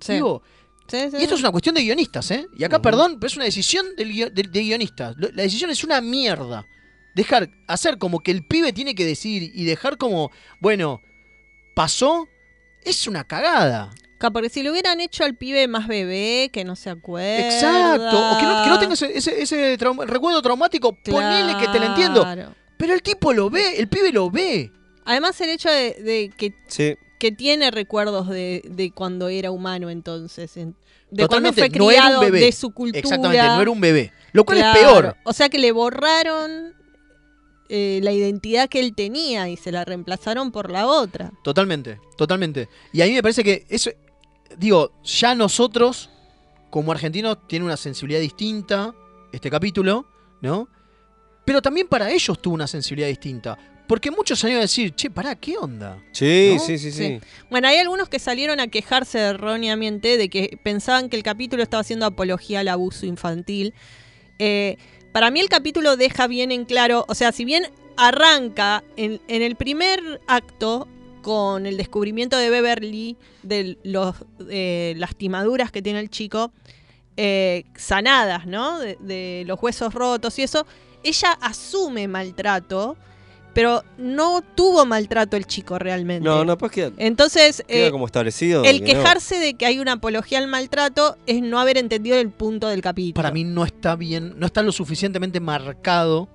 [0.00, 0.14] Sí.
[0.14, 0.42] Digo,
[0.88, 1.34] Sí, sí, y esto sí.
[1.34, 2.46] es una cuestión de guionistas, ¿eh?
[2.56, 5.14] Y acá, perdón, pero es una decisión del guio- de, de guionistas.
[5.18, 6.66] La decisión es una mierda.
[7.14, 11.00] Dejar, hacer como que el pibe tiene que decir y dejar como, bueno,
[11.74, 12.28] pasó,
[12.84, 13.90] es una cagada.
[14.18, 17.48] Ca- Porque si lo hubieran hecho al pibe más bebé, que no se acuerda.
[17.54, 18.30] Exacto.
[18.32, 21.78] O que no, que no tenga ese, ese- ese trauma- recuerdo traumático, ponele que te
[21.80, 22.22] lo entiendo.
[22.22, 22.54] Claro.
[22.78, 24.70] Pero el tipo lo ve, el pibe lo ve.
[25.04, 26.94] Además, el hecho de, de que, Sí.
[27.22, 30.56] Que tiene recuerdos de, de cuando era humano, entonces.
[30.56, 30.74] en-
[31.10, 32.40] de cuando Totalmente, fue no era un criado, bebé.
[32.40, 32.98] de su cultura.
[32.98, 34.12] Exactamente, no era un bebé.
[34.32, 34.78] Lo cual Claro.
[34.80, 35.16] es peor.
[35.24, 36.74] O sea que le borraron
[37.68, 41.30] eh, la identidad que él tenía y se la reemplazaron por la otra.
[41.44, 42.68] Totalmente, totalmente.
[42.92, 43.90] Y a mí me parece que eso,
[44.58, 46.10] digo, ya nosotros,
[46.70, 48.94] como argentinos, tiene una sensibilidad distinta
[49.32, 50.06] este capítulo,
[50.40, 50.68] ¿no?
[51.44, 53.56] Pero también para ellos tuvo una sensibilidad distinta.
[53.86, 55.98] Porque muchos salieron a decir, che, pará, ¿qué onda?
[56.12, 56.60] Sí, ¿No?
[56.64, 57.20] sí, sí, sí.
[57.50, 61.80] Bueno, hay algunos que salieron a quejarse erróneamente de que pensaban que el capítulo estaba
[61.82, 63.74] haciendo apología al abuso infantil.
[64.38, 64.78] Eh,
[65.12, 67.66] para mí el capítulo deja bien en claro, o sea, si bien
[67.96, 70.88] arranca en, en el primer acto
[71.20, 74.16] con el descubrimiento de Beverly de los
[74.48, 76.52] eh, lastimaduras que tiene el chico,
[77.16, 78.78] eh, sanadas, ¿no?
[78.78, 80.66] De, de los huesos rotos y eso,
[81.04, 82.96] ella asume maltrato,
[83.54, 86.24] pero no tuvo maltrato el chico realmente.
[86.28, 88.64] No, no, pues queda, Entonces, queda eh, como establecido.
[88.64, 89.00] el que no.
[89.00, 92.80] quejarse de que hay una apología al maltrato es no haber entendido el punto del
[92.80, 93.14] capítulo.
[93.22, 96.28] Para mí no está bien, no está lo suficientemente marcado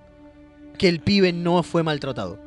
[0.78, 2.40] que el pibe no fue maltratado.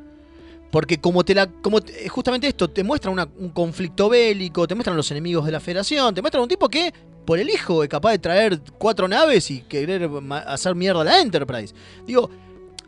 [0.71, 4.77] Porque como te la, como te- justamente esto, te muestra una- un conflicto bélico, te
[4.77, 6.95] muestran los enemigos de la federación, te muestran un tipo que,
[7.27, 11.05] por el hijo, es capaz de traer cuatro naves y querer ma- hacer mierda a
[11.05, 11.75] la Enterprise.
[12.07, 12.31] Digo,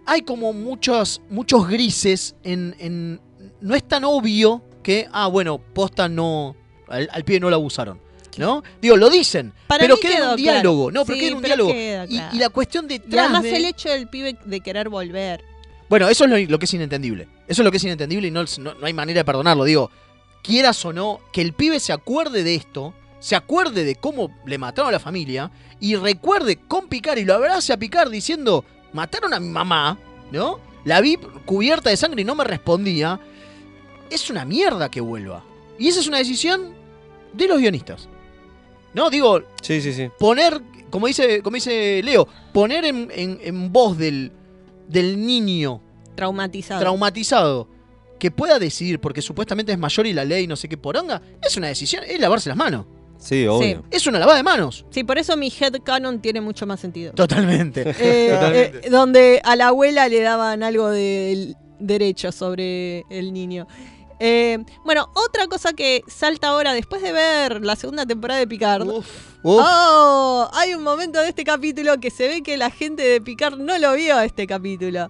[0.07, 3.20] hay como muchos, muchos grises en, en-
[3.61, 6.57] No es tan obvio que, ah, bueno, posta no.
[6.88, 8.00] Al, al pibe no lo abusaron.
[8.38, 8.62] ¿No?
[8.80, 9.53] Digo, lo dicen.
[9.66, 10.88] Para pero queda en un diálogo.
[10.88, 11.00] claro.
[11.00, 11.70] No, pero Sí, queda en un diálogo.
[11.72, 12.36] queda Y- claro.
[12.36, 13.24] y, la cuestión Y detrás.
[13.26, 15.44] además de- el hecho del pibe de querer volver.
[15.90, 17.28] Bueno, eso es lo, lo que es inentendible.
[17.46, 19.64] Eso es lo que es inentendible y no, no- no hay manera de perdonarlo.
[19.64, 19.90] Digo,
[20.42, 24.57] quieras o no, que el pibe se acuerde de esto, se acuerde de cómo le
[24.57, 29.32] mataron a la familia y recuerde con Picard y lo abrace a Picard diciendo, mataron
[29.34, 29.99] a mi mamá,
[30.30, 30.59] ¿no?
[30.84, 31.16] La vi
[31.47, 33.20] cubierta de sangre y no me respondía.
[34.11, 35.45] Es una mierda que vuelva.
[35.78, 36.72] Y esa es una decisión
[37.32, 38.09] de los guionistas.
[38.95, 40.11] No, digo, Sí, sí, sí.
[40.18, 44.32] poner, como dice, como dice Leo, poner en, en- en voz del,
[44.88, 45.80] del niño
[46.14, 46.80] Traumatizado.
[46.80, 47.68] traumatizado
[48.18, 51.57] que pueda decidir porque supuestamente es mayor y la ley no sé qué poronga, es
[51.57, 52.84] una decisión, es lavarse las manos.
[53.22, 53.84] Sí, obvio.
[53.90, 54.84] Es una lavada de manos.
[54.90, 57.12] Sí, por eso mi headcanon tiene mucho más sentido.
[57.12, 57.82] Totalmente.
[57.98, 58.86] Eh, Totalmente.
[58.86, 63.66] eh, donde a la abuela le daban algo de derecho sobre el niño.
[64.18, 68.86] Eh, bueno, otra cosa que salta ahora, después de ver la segunda temporada de Picard.
[69.42, 73.58] Oh, hay un momento de este capítulo que se ve que la gente de Picard
[73.58, 75.08] no lo vio este capítulo.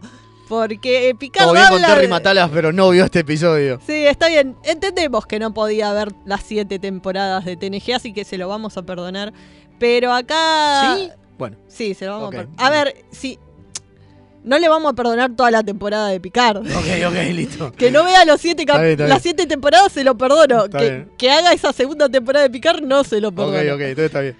[0.49, 3.80] Porque Picard Todo bien con habla Terry de- Matalas, pero no vio este episodio.
[3.86, 4.57] Sí, está bien.
[4.64, 8.76] Entendemos que no podía ver las siete temporadas de TNG, así que se lo vamos
[8.76, 9.32] a perdonar.
[9.78, 10.97] Pero acá.
[10.97, 11.11] ¿Sí?
[11.38, 11.57] Bueno.
[11.68, 12.34] Sí, se lo vamos Ok.
[12.34, 12.64] a perdonar.
[12.66, 13.38] A ver, sí.
[14.45, 16.59] No le vamos a perdonar toda la temporada de Picard.
[16.59, 17.72] Ok, ok, listo.
[17.72, 19.09] Que no vea los siete cap- Está bien, está bien.
[19.14, 20.64] las siete temporadas se lo perdono.
[20.68, 23.74] Que, haga esa segunda temporada de Picard no se lo Ok, perdono.
[23.74, 24.36] ok, entonces está bien.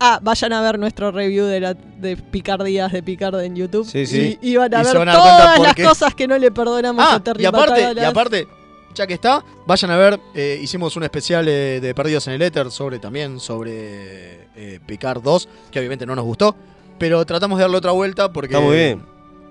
[0.00, 3.84] Ah, vayan a ver nuestro review de, la, de Picardías de Picard en YouTube.
[3.84, 4.38] Sí, sí.
[4.40, 7.24] Y, y van a Y ver todas las cosas que no le perdonamos Ah, a
[7.24, 8.48] Terry y aparte, y aparte,
[8.94, 12.42] ya que está, vayan a ver, eh, hicimos un especial eh, de Perdidos en el
[12.42, 16.54] Éter sobre también, sobre eh, Picard 2, que obviamente no nos gustó,
[16.98, 18.54] pero tratamos de darle otra vuelta porque...
[18.54, 19.02] Está muy bien.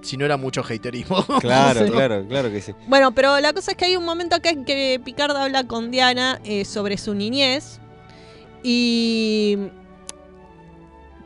[0.01, 1.25] Si no era mucho haterismo.
[1.41, 1.91] Claro, Sí.
[1.91, 2.73] claro, claro que sí.
[2.87, 5.91] Bueno, pero la cosa es que hay un momento acá en que Picard habla con
[5.91, 7.79] Diana eh, sobre su niñez
[8.63, 9.57] y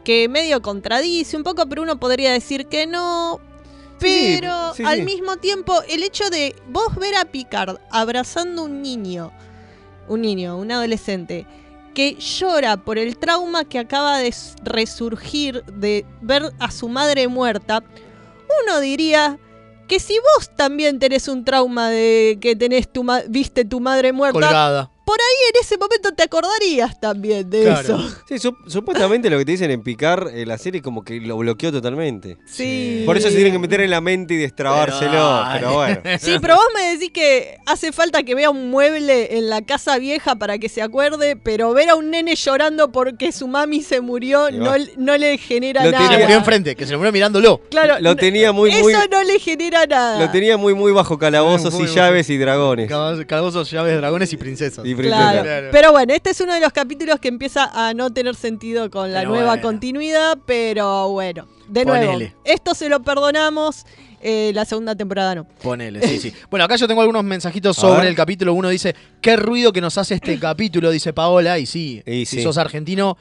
[0.04, 3.40] que medio contradice un poco, pero uno podría decir que no.
[4.00, 8.82] Sí, Pero sí, al mismo tiempo, el hecho de vos ver a Picard abrazando un
[8.82, 9.32] niño,
[10.08, 11.46] un niño, un adolescente,
[11.94, 14.34] que llora por el trauma que acaba de
[14.64, 17.84] resurgir de ver a su madre muerta,
[18.66, 19.38] uno diría
[19.88, 24.14] que si vos también tenés un trauma de que tenés tu ma- viste tu madre
[24.14, 24.92] muerta, Colgada.
[25.12, 28.00] Por ahí en ese momento te acordarías también de eso.
[28.30, 31.36] Sí, sup- supuestamente lo que te dicen en picar eh, la serie como que lo
[31.36, 32.38] bloqueó totalmente.
[32.46, 33.04] Sí.
[33.06, 35.12] Por eso se tienen que meter en la mente y destrabárselo.
[35.12, 36.02] Pero Pero, bueno.
[36.22, 39.98] Sí, pero vos me decís que hace falta que vea un mueble en la casa
[39.98, 44.00] vieja para que se acuerde, pero ver a un nene llorando porque su mami se
[44.00, 46.08] murió no, no le genera Lo nada.
[46.10, 47.60] Se murió enfrente, que se murió mirándolo.
[47.70, 48.94] Claro, Lo tenía muy, eso muy.
[49.12, 50.20] no le genera nada.
[50.26, 52.88] Lo tenía muy, muy bajo calabozos Muy, y muy- llaves y dragones.
[52.88, 54.86] Calabozos, calabozos, llaves, dragones y princesas.
[54.86, 55.70] Y Claro.
[55.72, 59.12] Pero bueno, este es uno de los capítulos que empieza a no tener sentido con
[59.12, 59.62] la Pero nueva bueno.
[59.62, 62.36] continuidad, pero bueno, de nuevo, Ponele.
[62.44, 63.86] esto se lo perdonamos,
[64.22, 65.46] eh, la segunda temporada no.
[65.64, 66.34] Ponele, sí, sí.
[66.50, 68.08] Bueno, acá yo tengo algunos mensajitos A sobre ver.
[68.10, 68.54] el capítulo.
[68.54, 71.58] Uno dice, qué ruido que nos hace este capítulo, dice Paola.
[71.60, 72.44] Y sí, Y si sí.
[72.44, 73.18] sos argentino,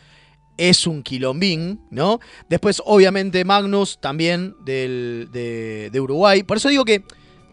[0.59, 2.20] es un quilombín, ¿no?
[2.51, 6.43] Después, obviamente, Magnus, también del, de, de Uruguay.
[6.43, 7.03] Por eso digo que,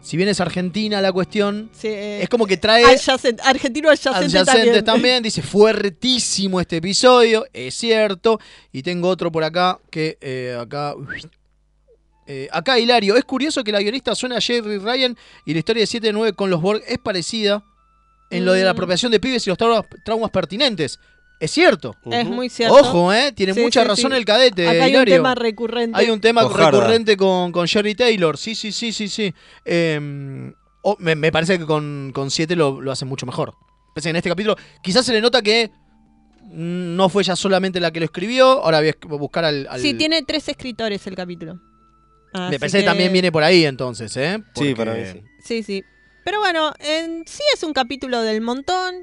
[0.00, 2.84] si bien es argentina la cuestión, Sí, eh, es como que trae...
[4.14, 4.84] argentino adyacente, también.
[4.84, 5.22] también.
[5.22, 8.38] Dice, fuertísimo este episodio, es cierto.
[8.72, 10.94] Y tengo otro por acá que eh, acá.
[12.26, 15.80] Eh, acá Hilario, es curioso que la guionista suena a Jerry Ryan y la historia
[15.82, 17.64] de 7 de 9 con los Borg es parecida
[18.30, 18.76] en lo de la Mm.
[18.76, 20.98] apropiación de pibes y los traumas, traumas pertinentes.
[21.40, 21.94] Es cierto.
[22.10, 22.74] Es muy cierto.
[22.76, 23.30] Ojo, ¿eh?
[23.32, 24.16] Tiene Sí, mucha sí, razón sí.
[24.16, 24.68] el cadete.
[24.68, 25.96] Acá hay un tema recurrente.
[25.98, 26.70] Hay un tema Ojarda.
[26.72, 28.36] recurrente con, con Sherry Taylor.
[28.36, 29.32] Sí, sí, sí, sí, sí.
[29.64, 33.54] Eh, oh, me, me parece que con 7 lo, lo hace mucho mejor.
[33.94, 35.70] Pese que en este capítulo quizás se le nota que
[36.50, 38.62] no fue ella solamente la que lo escribió.
[38.64, 39.66] Ahora voy a buscar al...
[39.70, 41.54] al- Sí, tiene tres escritores el capítulo.
[42.34, 42.84] me Así parece que...
[42.84, 44.42] también viene por ahí entonces, ¿eh?
[44.54, 45.22] Sí, para mí sí.
[45.44, 45.84] Sí, sí.
[46.24, 48.94] Pero bueno, en sí es un capítulo del montón.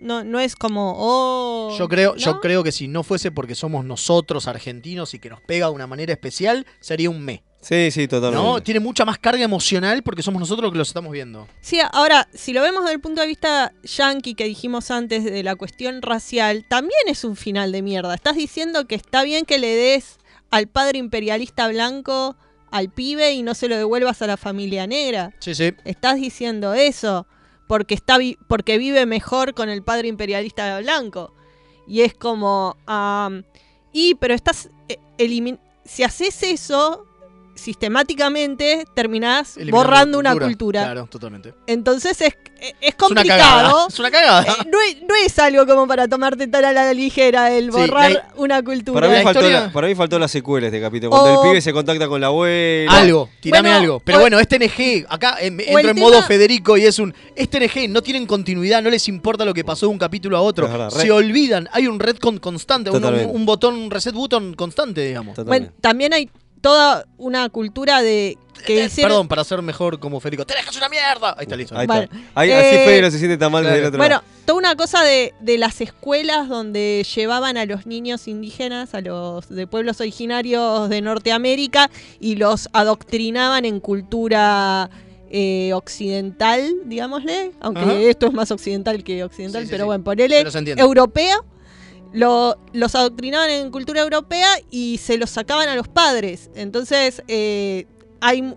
[0.00, 1.76] No, no es como, oh.
[1.78, 2.18] Yo creo, ¿no?
[2.18, 5.72] yo creo que si no fuese porque somos nosotros argentinos y que nos pega de
[5.72, 7.44] una manera especial, sería un me.
[7.60, 8.44] Sí, sí, totalmente.
[8.44, 8.60] ¿No?
[8.60, 11.46] Tiene mucha más carga emocional porque somos nosotros los que los estamos viendo.
[11.60, 15.42] Sí, ahora, si lo vemos desde el punto de vista yankee que dijimos antes de
[15.44, 18.14] la cuestión racial, también es un final de mierda.
[18.14, 20.18] Estás diciendo que está bien que le des
[20.50, 22.36] al padre imperialista blanco
[22.72, 25.32] al pibe y no se lo devuelvas a la familia negra.
[25.38, 25.72] Sí, sí.
[25.84, 27.26] Estás diciendo eso
[27.72, 31.32] porque está vi- porque vive mejor con el padre imperialista blanco.
[31.86, 33.44] Y es como am,
[33.94, 34.98] y pero estás eh,
[35.82, 37.06] si haces eso
[37.54, 40.82] sistemáticamente terminás Eliminando borrando una cultura.
[40.84, 41.54] Claro, totalmente.
[41.66, 42.34] Entonces es,
[42.68, 43.40] es Es una complicado.
[43.40, 43.86] cagada.
[43.88, 44.42] Es una cagada.
[44.52, 47.70] Eh, no, es, no es algo como para tomarte tan a la ligera el Sí,
[47.70, 48.94] borrar la- una cultura.
[49.00, 51.10] Para mí, La faltó la, para mí faltó la secuela de este capítulo.
[51.10, 52.92] Cuando O- el pibe se contacta con la abuela.
[52.92, 54.02] Algo, tirame Bueno, algo.
[54.04, 55.06] Pero o- bueno, es TNG.
[55.08, 57.14] Acá eh, o el entro en tema- modo Federico y es un.
[57.34, 60.40] Es TNG, no tienen continuidad, no les importa lo que pasó de un capítulo a
[60.42, 60.68] otro.
[60.68, 65.36] Verdad, Se olvidan, hay un retcon constante, un, botón, un reset button constante, digamos.
[65.44, 70.44] Bueno, también hay toda una cultura de que hicieron- Perdón, para ser mejor como Federico.
[70.46, 71.34] ¡TNG es una mierda!
[71.38, 71.76] Ahí está listo.
[71.76, 72.04] Ahí Vale.
[72.04, 72.16] está.
[72.34, 73.74] Ahí, así Eh, Fede no se siente tan mal claro.
[73.76, 74.24] desde el otro Bueno, lado.
[74.44, 79.48] toda una cosa de, de las escuelas donde llevaban a los niños indígenas, a los
[79.48, 81.90] de pueblos originarios de Norteamérica,
[82.20, 84.90] y los adoctrinaban en cultura
[85.34, 87.94] eh, occidental, digámosle, aunque Ajá.
[87.94, 89.86] esto es más occidental que occidental, Sí, sí, pero sí.
[89.86, 90.44] bueno, ponele
[90.76, 91.36] europea.
[92.12, 96.50] Lo- los adoctrinaban en cultura europea y se los sacaban a los padres.
[96.54, 97.86] Entonces, eh,
[98.22, 98.54] hay,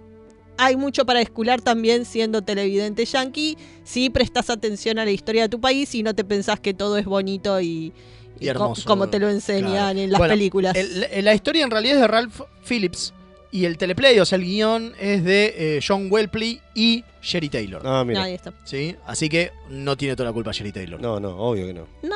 [0.58, 3.58] hay mucho para escular también siendo televidente yankee.
[3.84, 6.98] Si prestas atención a la historia de tu país y no te pensás que todo
[6.98, 7.92] es bonito y,
[8.40, 8.84] Y co- hermoso.
[8.88, 10.00] como te lo enseñan Claro.
[10.00, 10.76] en las Bueno, películas.
[10.78, 13.14] el- el- la historia en realidad es de Ralph Phillips.
[13.52, 17.82] Y el teleplay, o sea, el guion es de eh, John Wellpley y Sherry Taylor.
[17.86, 18.24] Ah, mira.
[18.24, 18.54] Ahí está.
[18.66, 18.96] ¿Sí?
[19.06, 21.00] Así que no tiene toda la culpa Sherry Taylor.
[21.00, 21.88] No, no, obvio que no.
[22.04, 22.10] No,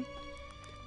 [0.00, 0.06] no.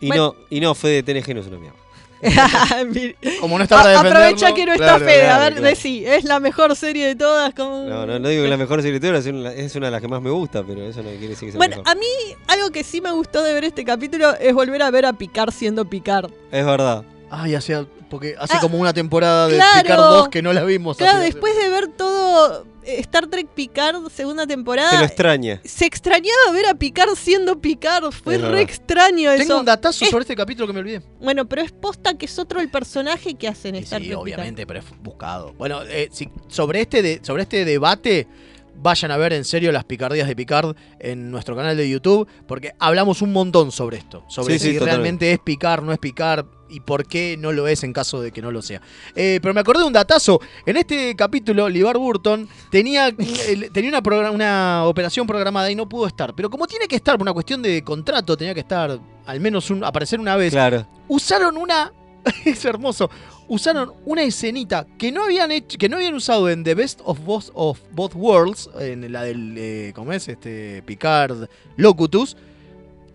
[0.02, 0.36] Y Bueno.
[0.40, 1.78] no, y no, Fede TNG no es una mierda.
[3.40, 5.68] Como no está para Aprovecha que no está claro, Fede, claro, a ver, claro.
[5.68, 7.54] decí, es la mejor serie de todas.
[7.54, 7.86] Como...
[7.86, 9.92] No, no, no digo que la mejor serie de todas, es una, es una de
[9.92, 11.92] las que más me gusta, pero eso no quiere decir que sea Bueno, mejor.
[11.92, 15.06] a mí algo que sí me gustó de ver este capítulo es volver a ver
[15.06, 16.30] a Picard siendo Picard.
[16.52, 17.04] Es verdad.
[17.32, 19.82] Ay, hace, porque hace como una temporada de claro.
[19.82, 20.98] Picard 2 que no la vimos.
[20.98, 25.62] Claro, después de ver todo Star Trek Picard segunda temporada, Se lo extraña.
[25.64, 28.12] se extrañaba ver a Picard siendo Picard.
[28.12, 28.62] Fue Es re verdad.
[28.62, 29.44] extraño eso.
[29.48, 31.02] Tengo un datazo Es- sobre este capítulo que me olvidé.
[31.20, 34.66] Bueno, pero es posta que es otro el personaje que hacen Star Sí, Trek obviamente,
[34.66, 35.54] pero es buscado.
[35.54, 38.28] Bueno, eh, si- sobre, este de- sobre este debate,
[38.76, 42.74] vayan a ver en serio las picardías de Picard en nuestro canal de YouTube, porque
[42.80, 44.24] hablamos un montón sobre esto.
[44.28, 47.84] Sobre Sí, si realmente es Picard, no es Picard y por qué no lo es
[47.84, 48.80] en caso de que no lo sea.
[49.16, 50.40] Eh, pero me acordé de un datazo.
[50.68, 53.08] En este capítulo, Libar Burton tenía,
[53.48, 56.36] el- tenía una, una operación programada y no pudo estar.
[56.36, 59.70] Pero como tiene que estar por una cuestión de contrato, tenía que estar al menos
[59.72, 60.88] un, aparecer una vez Claro.
[61.08, 61.92] usaron una.
[62.46, 63.10] es hermoso.
[63.50, 67.20] Usaron una escenita que no habían hecho, que no habían usado en The Best of
[67.26, 70.28] Both, of Both Worlds, en la del, eh, ¿cómo es?
[70.28, 72.38] Este, Picard Locutus,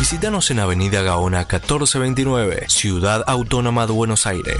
[0.00, 4.58] Visítanos en Avenida Gaona 1429, Ciudad Autónoma de Buenos Aires.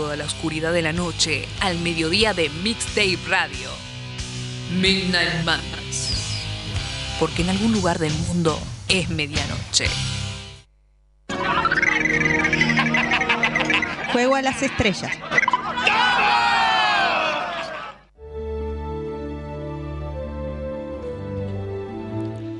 [0.00, 3.68] Toda la oscuridad de la noche al mediodía de Mixtape Radio.
[4.80, 6.38] Midnight Madness.
[7.18, 9.88] porque en algún lugar del mundo es medianoche.
[14.10, 15.12] Juego a las estrellas.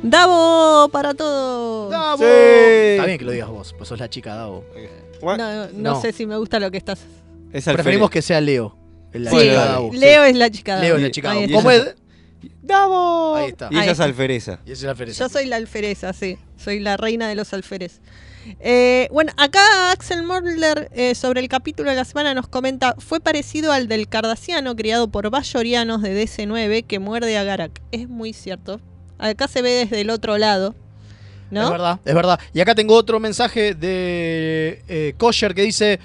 [0.03, 1.91] Davo para todos.
[1.91, 2.25] ¡Davo!
[2.25, 4.65] Está bien que lo digas vos, pues sos la chica Davo.
[5.23, 6.01] No, no, No.
[6.01, 7.01] sé si me gusta lo que estás.
[7.53, 8.77] Es Preferimos que sea Leo.
[9.13, 9.81] La Sí, chica.
[9.93, 10.81] Leo es la chica.
[10.81, 11.55] Leo es la chica está.
[11.55, 11.95] ¿Cómo es?
[12.63, 13.35] ¡Davo!
[13.37, 13.69] Ahí está.
[13.71, 14.61] Y ella es alfereza.
[14.65, 15.25] Y esa es la alfereza.
[15.25, 16.39] Yo soy la alfereza, sí.
[16.57, 18.01] Soy la reina de los alferes.
[18.61, 23.21] Eh, bueno, acá Axel Morler eh, sobre el capítulo de la semana nos comenta, fue
[23.21, 27.83] parecido al del Cardassiano criado por Bayorianos de DC9 que muerde a Garak.
[27.93, 28.81] Es muy cierto.
[29.19, 30.75] Acá se ve desde el otro lado.
[31.51, 31.65] ¿No?
[31.65, 32.41] Es verdad, es verdad.
[32.55, 35.99] Y acá tengo otro mensaje de eh, Kosher que dice.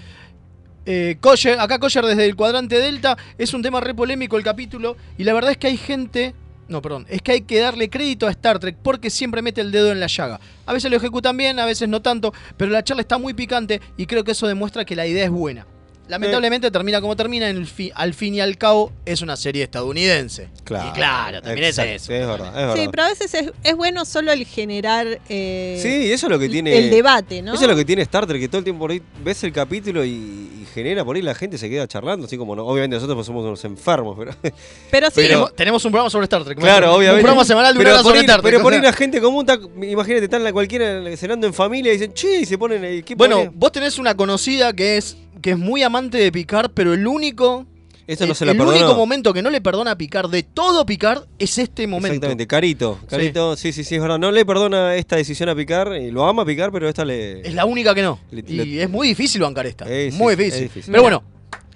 [0.85, 1.17] Eh,
[1.59, 3.17] acá Kosher desde el cuadrante Delta.
[3.37, 4.97] Es un tema re polémico el capítulo.
[5.17, 6.33] Y la verdad es que hay gente.
[6.67, 7.05] No, perdón.
[7.09, 9.99] Es que hay que darle crédito a Star Trek porque siempre mete el dedo en
[9.99, 10.39] la llaga.
[10.65, 12.33] A veces lo ejecutan bien, a veces no tanto.
[12.57, 15.31] Pero la charla está muy picante y creo que eso demuestra que la idea es
[15.31, 15.67] buena.
[16.07, 17.49] Lamentablemente termina como termina.
[17.49, 20.49] En el fi- al fin y al cabo es una serie estadounidense.
[20.63, 20.89] Claro.
[20.89, 22.07] Y claro, también Exacto, es eso.
[22.07, 22.75] sí, es verdad, es verdad.
[22.75, 26.39] Sí, pero a veces es, es bueno solo el generar eh, Sí, eso es lo
[26.39, 26.77] que tiene.
[26.77, 27.53] el debate, ¿no?
[27.53, 29.51] Eso es lo que tiene Star Trek, que todo el tiempo por ahí ves el
[29.51, 32.95] capítulo y, y genera por ahí la gente se queda charlando, así como no, obviamente
[32.95, 34.35] nosotros pues somos unos enfermos, pero.
[34.91, 35.15] Pero sí.
[35.21, 36.57] Tenemos, tenemos un programa sobre Star Trek.
[36.59, 37.21] Claro, Un obviamente.
[37.23, 38.51] programa semanal de una hora sobre Star Trek.
[38.51, 38.91] pero o por ahí sea.
[38.91, 42.45] la gente común, está- imagínate, están la cualquiera cenando en familia y dicen, che, y
[42.45, 43.03] se ponen ahí.
[43.03, 43.51] ¿qué Bueno, pone?".
[43.53, 47.67] vos tenés una conocida que es que es muy amante de Picard, pero el único
[48.07, 48.77] Esto no el, se la el perdonó.
[48.77, 52.07] único momento que no le perdona a Picard de todo Picard es este momento.
[52.15, 52.99] Exactamente, Carito.
[53.07, 53.71] Carito, sí.
[53.71, 54.17] sí, sí, es verdad.
[54.17, 57.41] No le perdona esta decisión a Picar, y lo ama a Picar, pero esta le.
[57.47, 58.19] Es la única que no.
[58.31, 59.85] Le- y le- es muy difícil bancar esta.
[59.87, 60.63] Eh, sí, muy sí, difícil.
[60.63, 60.91] es difícil.
[60.91, 61.23] Pero bueno,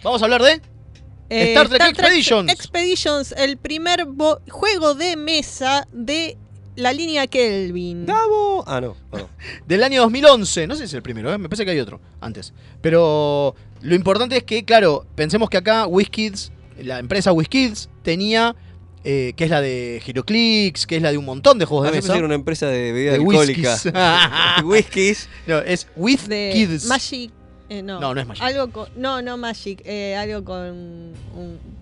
[0.03, 0.61] vamos a hablar de
[1.29, 2.51] Eh, Star Trek Expeditions.
[2.51, 4.03] Expeditions, el primer
[4.49, 6.37] juego de mesa de
[6.79, 8.05] la línea Kelvin.
[8.05, 8.63] ¡Davo!
[8.67, 9.29] Ah, no, perdón.
[9.67, 10.67] del año 2011.
[10.67, 11.37] No sé si es el primero, ¿eh?
[11.37, 12.53] me parece que hay otro antes.
[12.81, 16.51] Pero lo importante es que, claro, pensemos que acá WizKids,
[16.83, 18.55] la empresa WizKids, tenía,
[19.03, 21.91] eh, que es la de Heroclix, que es la de un montón de juegos Ah,
[21.91, 22.25] de yo mesa.
[22.25, 23.71] una empresa de bebida De alcohólica.
[23.73, 23.93] whiskies.
[24.65, 25.29] Whiskies.
[25.47, 26.85] No, es With de Kids.
[26.85, 27.31] Magic.
[27.69, 27.99] eh, no.
[27.99, 28.43] No, no es Magic.
[28.43, 29.81] Algo con, no, no Magic.
[29.85, 30.59] eh, algo con.
[31.35, 31.78] un-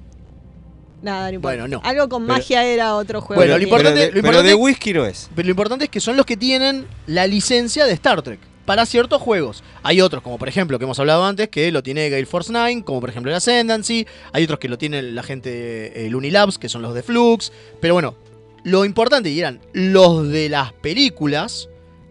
[1.01, 1.57] nada, no importa.
[1.57, 1.81] Bueno, no.
[1.87, 3.39] Algo con Pero- magia era otro juego.
[3.41, 5.29] Bueno, lo importante, de- lo pero importante- de whisky no es.
[5.35, 8.85] Pero lo importante es que son los que tienen la licencia de Star Trek para
[8.85, 9.63] ciertos juegos.
[9.83, 12.83] Hay otros, como por ejemplo, que hemos hablado antes, que lo tiene Gale Force 9,
[12.83, 14.05] como por ejemplo el Ascendancy.
[14.33, 17.51] Hay otros que lo tiene la gente de eh, Unilabs, que son los de Flux.
[17.79, 18.15] Pero bueno,
[18.63, 21.69] lo importante, y eran los de las películas,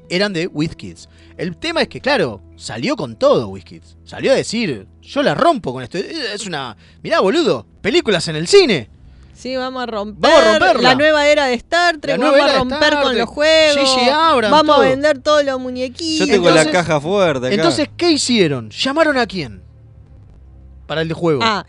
[0.08, 1.08] eran de WizKids.
[1.36, 3.98] El tema es que, claro, salió con todo WizKids.
[4.04, 5.98] Salió a decir, yo la rompo con esto.
[5.98, 6.76] Es una...
[7.02, 8.88] Mirá, boludo, películas en el cine.
[9.34, 10.30] Sí, vamos a romper.
[10.30, 10.88] Vamos a romperla.
[10.88, 12.16] La nueva era de Star Trek.
[12.16, 13.88] La nueva vamos a romper con los juegos.
[13.90, 14.30] J.J.
[14.30, 14.84] Abrams, vamos todo.
[14.84, 16.26] a vender todos los muñequitos.
[16.26, 17.54] Yo tengo la caja fuerte acá.
[17.54, 18.70] Entonces, ¿qué hicieron?
[18.70, 19.62] ¿Llamaron a quién?
[20.86, 21.40] Para el de juego.
[21.42, 21.66] Ah,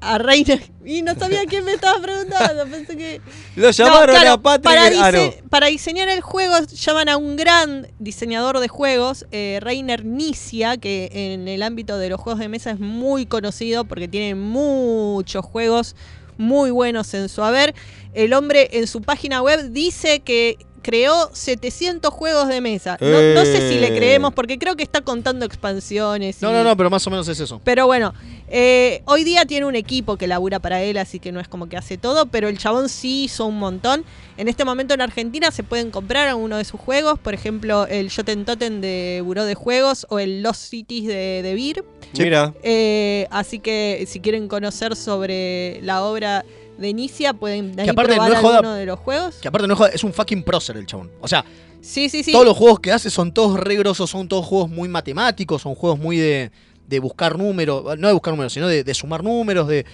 [0.00, 0.58] a Reina.
[0.84, 2.66] Y no sabía quién me estaba preguntando.
[2.66, 3.20] Pensé que.
[3.56, 4.64] Lo llamaron claro, a Patrick.
[4.64, 5.48] Para, ah, no.
[5.48, 11.10] para diseñar el juego llaman a un gran diseñador de juegos, eh, Reiner Nisia, que
[11.12, 15.94] en el ámbito de los juegos de mesa es muy conocido porque tiene muchos juegos
[16.36, 17.74] muy buenos en su haber.
[18.14, 22.96] El hombre en su página web dice que creó 700 juegos de mesa.
[23.00, 23.96] No, no sé si le Eh.
[23.96, 26.40] creemos porque creo que está contando expansiones.
[26.42, 27.60] No, y- no, no, pero más o menos es eso.
[27.64, 28.14] pero bueno,
[28.48, 31.68] eh, hoy día tiene un equipo que labura para él, así que no es como
[31.68, 34.04] que hace todo, pero el chabón sí hizo un montón.
[34.36, 38.10] En este momento en Argentina se pueden comprar alguno de sus juegos, por ejemplo, el
[38.10, 41.84] Joten Totem de Buró de Juegos o el Lost Cities de, de Beer.
[42.18, 42.54] Mira.
[42.62, 46.44] Eh, así que si quieren conocer sobre la obra
[46.80, 49.36] de Inicia, pueden Que aparte probar no es joda- alguno de los juegos.
[49.36, 51.10] Que aparte no es joda, es un fucking prócer el chabón.
[51.20, 51.44] O sea,
[51.82, 52.32] Sí, sí, sí.
[52.32, 55.74] todos los juegos que hace son todos re grosos, son todos juegos muy matemáticos, son
[55.74, 56.50] juegos muy de,
[56.88, 59.86] de buscar números, no de buscar números, sino de, de sumar números, de,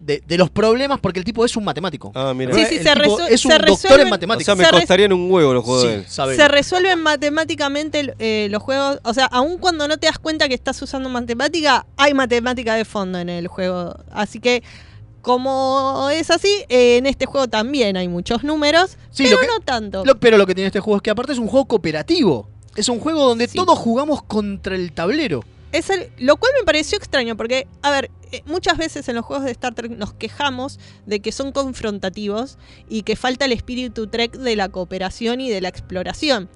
[0.00, 2.12] de, de los problemas, porque el tipo es un matemático.
[2.14, 2.52] Ah, mira.
[2.54, 2.90] Sí, sí, se
[3.30, 4.44] es un se doctor resuelven- en O matemáticas.
[4.46, 6.04] sea, me Se costarían un huevo los juegos Sí, de él.
[6.06, 6.36] sabe.
[6.36, 8.98] Se resuelven matemáticamente eh, los juegos.
[9.04, 12.84] O sea, aun cuando no te das cuenta que estás usando matemática, hay matemática de
[12.84, 13.96] fondo en el juego.
[14.10, 14.62] Así que,
[15.24, 19.46] como es así, eh, en este juego también hay muchos números, Sí, pero lo que-
[19.48, 20.04] no tanto.
[20.04, 22.48] Lo- pero lo que tiene este juego es que aparte es un juego cooperativo.
[22.76, 25.42] Es un juego donde todos jugamos contra el tablero.
[25.72, 29.24] Es el- lo cual me pareció extraño, porque, a ver, eh, muchas veces en los
[29.24, 32.58] juegos de Star Trek nos quejamos de que son confrontativos
[32.88, 36.48] y que falta el espíritu Trek de la cooperación y de la exploración.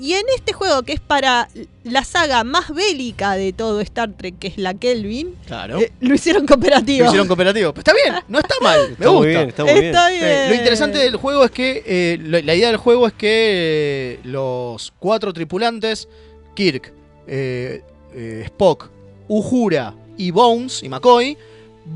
[0.00, 1.48] Y en este juego, que es para
[1.84, 5.78] la saga más bélica de todo Star Trek, que es la Kelvin, Claro.
[5.80, 7.04] eh, lo hicieron cooperativo.
[7.04, 7.72] Lo hicieron cooperativo.
[7.72, 8.80] Pero está bien, no está mal.
[8.88, 9.28] Me Está muy gusta.
[9.28, 9.84] bien, está muy bien.
[9.84, 10.24] Está bien.
[10.24, 13.28] Eh, lo interesante del juego es que eh, lo- la idea del juego es que
[13.30, 16.08] eh, los cuatro tripulantes,
[16.54, 16.92] Kirk,
[17.26, 17.82] eh,
[18.14, 18.90] eh, Spock,
[19.28, 21.36] Uhura y Bones y McCoy,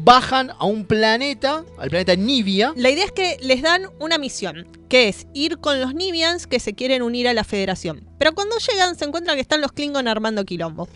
[0.03, 2.73] bajan a un planeta, al planeta Nivia.
[2.77, 6.61] La idea es que les dan una misión, que es ir con los Nivians que
[6.61, 8.09] se quieren unir a la Federación.
[8.19, 10.89] Pero cuando llegan se encuentran que están los Klingon armando quilombo.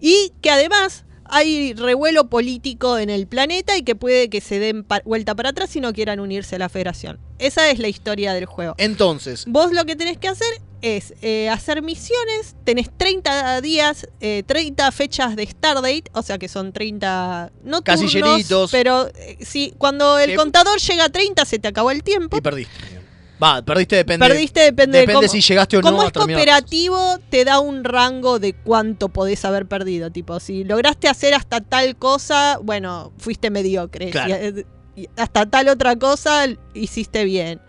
[0.00, 4.82] Y que además hay revuelo político en el planeta y que puede que se den
[4.82, 7.18] pa- vuelta para atrás si no quieran unirse a la Federación.
[7.38, 8.74] Esa es la historia del juego.
[8.78, 10.48] Entonces, Vos lo que tenés que hacer
[10.82, 16.48] es eh, hacer misiones, tenés 30 días, eh, 30 fechas de Stardate, o sea que
[16.48, 21.58] son 30, no turnos, pero eh, sí, cuando el Que- contador llega a 30 se
[21.58, 22.36] te acabó el tiempo.
[22.36, 22.98] y perdiste.
[23.40, 24.26] Va, perdiste depende.
[24.26, 28.40] Perdiste depende, de cómo, si llegaste o no Como es cooperativo, te da un rango
[28.40, 30.10] de cuánto podés haber perdido.
[30.10, 34.10] Tipo, si lograste hacer hasta tal cosa, bueno, fuiste mediocre.
[34.10, 34.34] Claro.
[34.34, 34.66] Si, eh,
[34.96, 37.60] y hasta tal otra cosa, hiciste bien.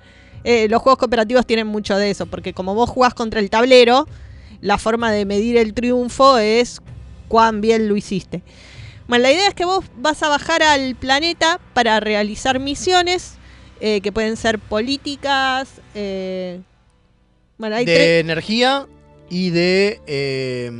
[0.51, 4.07] Eh, los juegos cooperativos tienen mucho de eso, porque como vos jugás contra el tablero,
[4.61, 6.81] la forma de medir el triunfo es
[7.27, 8.41] cuán bien lo hiciste.
[9.07, 13.33] Bueno, la idea es que vos vas a bajar al planeta para realizar misiones
[13.79, 15.69] eh, que pueden ser políticas.
[15.93, 16.61] eh,
[17.59, 18.87] bueno, hay de energía
[19.29, 20.71] y de eh,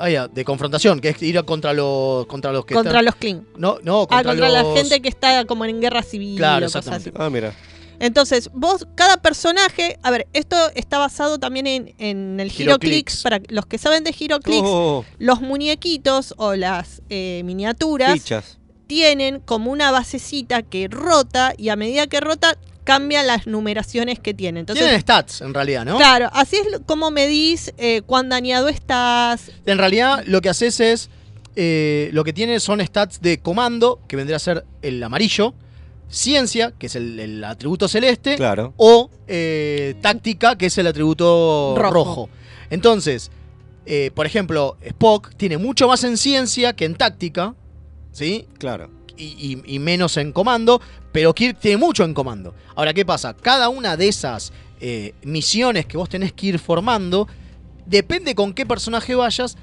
[0.00, 3.42] ah, de confrontación, que es ir contra los contra los que contra están- los Kling.
[3.56, 6.36] no, no, Ah, contra, la gente que está como en guerra civil.
[6.36, 7.08] Claro, o cosas así.
[7.10, 7.22] exactamente.
[7.22, 7.54] Ah, mira.
[8.02, 13.22] Entonces, vos, cada personaje, a ver, esto está basado también en, en el Giroclix.
[13.22, 18.58] Para los que saben de HeroClix, Oh, los muñequitos o las eh, miniaturas fichas.
[18.88, 24.34] tienen como una basecita que rota y a medida que rota cambian las numeraciones que
[24.34, 24.58] tiene.
[24.58, 25.96] Entonces, tienen stats en realidad, ¿no?
[25.96, 29.52] claro, así es como medís eh, cuán dañado estás.
[29.64, 31.08] En realidad lo que haces es
[31.54, 35.54] eh, lo que tiene son stats de comando, que vendría a ser el amarillo,
[36.08, 38.74] ciencia, que es el, el atributo celeste, Claro.
[38.76, 41.92] o eh, táctica, que es el atributo Rojo.
[41.94, 42.28] rojo.
[42.70, 43.30] Entonces,
[43.86, 47.54] eh, por ejemplo, Spock tiene mucho más en ciencia que en táctica,
[48.12, 48.46] ¿sí?
[48.58, 48.90] Claro.
[49.16, 49.24] Y,
[49.66, 50.80] y- y menos en comando,
[51.12, 52.54] pero Kirk tiene mucho en comando.
[52.74, 53.34] Ahora, ¿qué pasa?
[53.34, 57.28] Cada una de esas eh, misiones que vos tenés que ir formando,
[57.86, 59.56] depende con qué personaje vayas,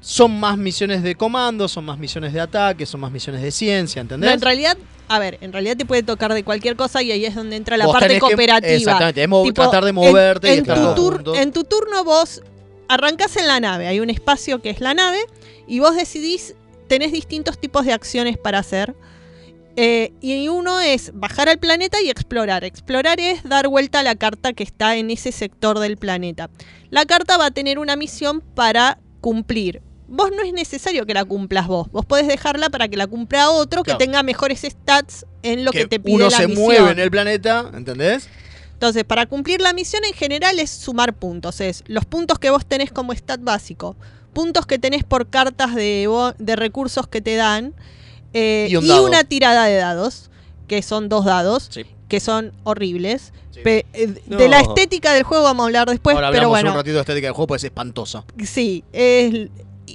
[0.00, 4.00] son más misiones de comando, son más misiones de ataque, son más misiones de ciencia,
[4.00, 4.28] ¿entendés?
[4.30, 4.76] No, en realidad,
[5.08, 7.76] a ver, en realidad te puede tocar de cualquier cosa y ahí es donde entra
[7.76, 8.72] la Vos parte tenés que- cooperativa.
[8.74, 11.38] exactamente, es mo- tratar de moverte y en, estar tu todos tur- juntos.
[11.38, 12.42] en tu turno vos
[12.88, 15.18] arrancás en la nave, hay un espacio que es la nave
[15.68, 16.54] y vos decidís,
[16.88, 18.94] tenés distintos tipos de acciones para hacer.
[19.76, 22.64] Eh, y uno es bajar al planeta y explorar.
[22.64, 26.50] Explorar es dar vuelta a la carta que está en ese sector del planeta.
[26.90, 29.80] La carta va a tener una misión para cumplir.
[30.12, 31.90] Vos no es necesario que la cumplas vos.
[31.92, 33.96] Vos podés dejarla para que la cumpla otro Claro.
[33.98, 36.64] que tenga mejores stats en lo que, te pide uno la se misión.
[36.66, 38.28] mueve en el planeta, ¿entendés?
[38.72, 41.60] Entonces, para cumplir la misión en general es sumar puntos.
[41.60, 43.94] Es los puntos que vos tenés como stat básico,
[44.32, 46.08] puntos que tenés por cartas de,
[46.38, 47.74] de recursos que te dan
[48.32, 49.06] eh, Y un y, dado.
[49.06, 50.30] una tirada de dados,
[50.66, 51.84] que son dos dados, Sí.
[52.08, 53.32] que son horribles.
[53.50, 53.60] Sí.
[53.62, 54.36] Pe- eh, No.
[54.38, 56.70] De la estética del juego vamos a hablar después, Ahora pero bueno.
[56.70, 58.24] un ratito de estética del juego, pues es espantosa.
[58.44, 59.48] Sí, es-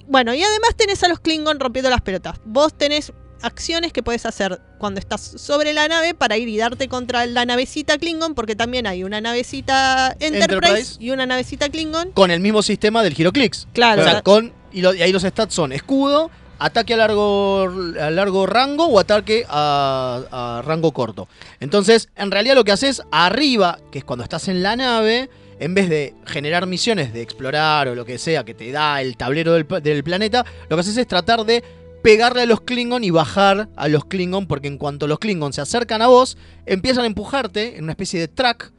[0.07, 2.35] bueno, y además tenés a los Klingon rompiendo las pelotas.
[2.45, 6.87] Vos tenés acciones que puedes hacer cuando estás sobre la nave para ir y darte
[6.87, 10.95] contra la navecita Klingon, porque también hay una navecita Enterprise, Enterprise.
[10.99, 12.11] y una navecita Klingon.
[12.11, 13.67] Con el mismo sistema del Giroclix.
[13.73, 14.01] Claro.
[14.01, 17.69] O sea, con, y, lo- y ahí los stats son escudo, ataque a largo,
[18.01, 21.27] a largo rango o ataque a, a rango corto.
[21.59, 25.29] Entonces, en realidad lo que haces arriba, que es cuando estás en la nave,
[25.59, 29.15] en vez de generar misiones de explorar o lo que sea que te da el
[29.17, 31.63] tablero del, planeta, lo que haces es tratar de
[32.01, 35.61] pegarle a los Klingon y bajar a los Klingon, porque en cuanto los Klingon se
[35.61, 38.71] acercan a vos, empiezan a empujarte en una especie de track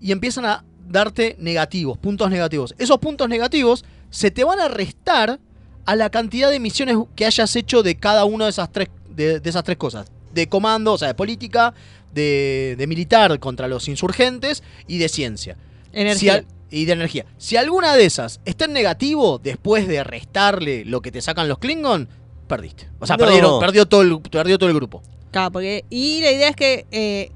[0.00, 2.74] y empiezan a darte negativos, puntos negativos.
[2.78, 5.40] Esos puntos negativos se te van a restar
[5.86, 9.40] a la cantidad de misiones que hayas hecho de cada una de esas tres, de,
[9.42, 10.10] esas tres cosas.
[10.32, 11.74] De comando, o sea, de política,
[12.12, 15.56] de militar contra los insurgentes y de ciencia.
[15.92, 16.40] Energía.
[16.40, 17.24] Si y de energía.
[17.38, 21.58] Si alguna de esas está en negativo, después de restarle lo que te sacan los
[21.58, 22.08] Klingon,
[22.46, 22.88] perdiste.
[22.98, 23.24] O sea, No.
[23.24, 25.02] perdieron, perdió, todo el, perdió todo el grupo.
[25.30, 27.30] Claro, porque, y la idea es que eh,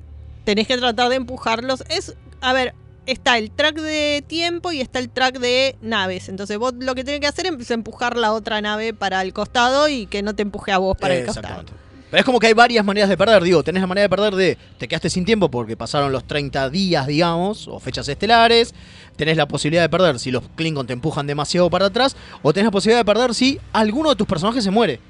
[0.45, 1.83] tenés que tratar de empujarlos.
[1.89, 2.75] Es, a ver,
[3.07, 6.29] está el track de tiempo y está el track de naves.
[6.29, 9.89] Entonces vos lo que tenés que hacer es empujar la otra nave para el costado
[9.89, 11.65] y que no te empuje a vos para el costado.
[12.13, 13.43] Pero es como que hay varias maneras de perder.
[13.43, 16.69] Digo, tenés la manera de perder de te quedaste sin tiempo porque pasaron los 30
[16.69, 18.75] días, digamos, o fechas estelares.
[19.17, 22.15] Tenés la posibilidad de perder si los Klingon te empujan demasiado para atrás.
[22.43, 25.01] O tenés la posibilidad de perder si alguno de tus personajes se muere.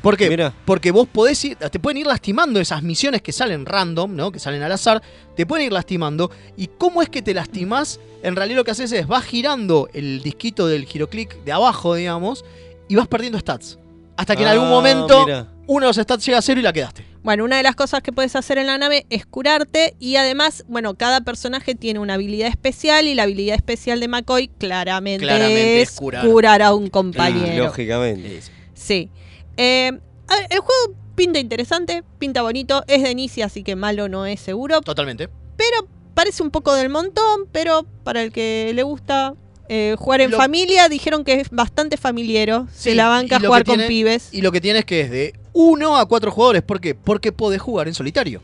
[0.00, 0.24] ¿Por qué?
[0.64, 4.32] Porque vos podés ir, te pueden ir lastimando esas misiones que salen random, ¿no?
[4.32, 5.02] Que salen al azar,
[5.36, 6.30] te pueden ir lastimando.
[6.56, 8.00] ¿Y cómo es que te lastimás?
[8.22, 12.42] En realidad lo que haces es vas girando el disquito del giroclick de abajo, digamos,
[12.88, 13.78] y vas perdiendo stats.
[14.16, 15.48] Hasta que en algún Ah, momento mira.
[15.68, 17.04] Uno de los stats llega a cero y la quedaste.
[17.22, 20.64] Bueno, una de las cosas que puedes hacer en la nave es curarte y además,
[20.66, 25.82] bueno, cada personaje tiene una habilidad especial y la habilidad especial de McCoy claramente, Claramente
[25.82, 26.62] es es curar.
[26.62, 27.64] a un compañero.
[27.66, 28.40] Lógicamente.
[28.74, 29.10] Sí.
[29.56, 34.24] Eh, ver, el juego pinta interesante, pinta bonito, es de inicio, así que malo no
[34.26, 34.80] es seguro.
[34.80, 35.28] Totalmente.
[35.56, 39.34] Pero parece un poco del montón, pero para el que le gusta
[39.68, 43.80] eh, jugar en Lo- familia, dijeron que es bastante familiero, se la banca jugar con
[43.86, 44.28] pibes.
[44.32, 46.62] Y lo que tiene es que es de 1 a 4 jugadores.
[46.62, 46.94] ¿Por qué?
[46.94, 48.40] Porque podés jugar en solitario.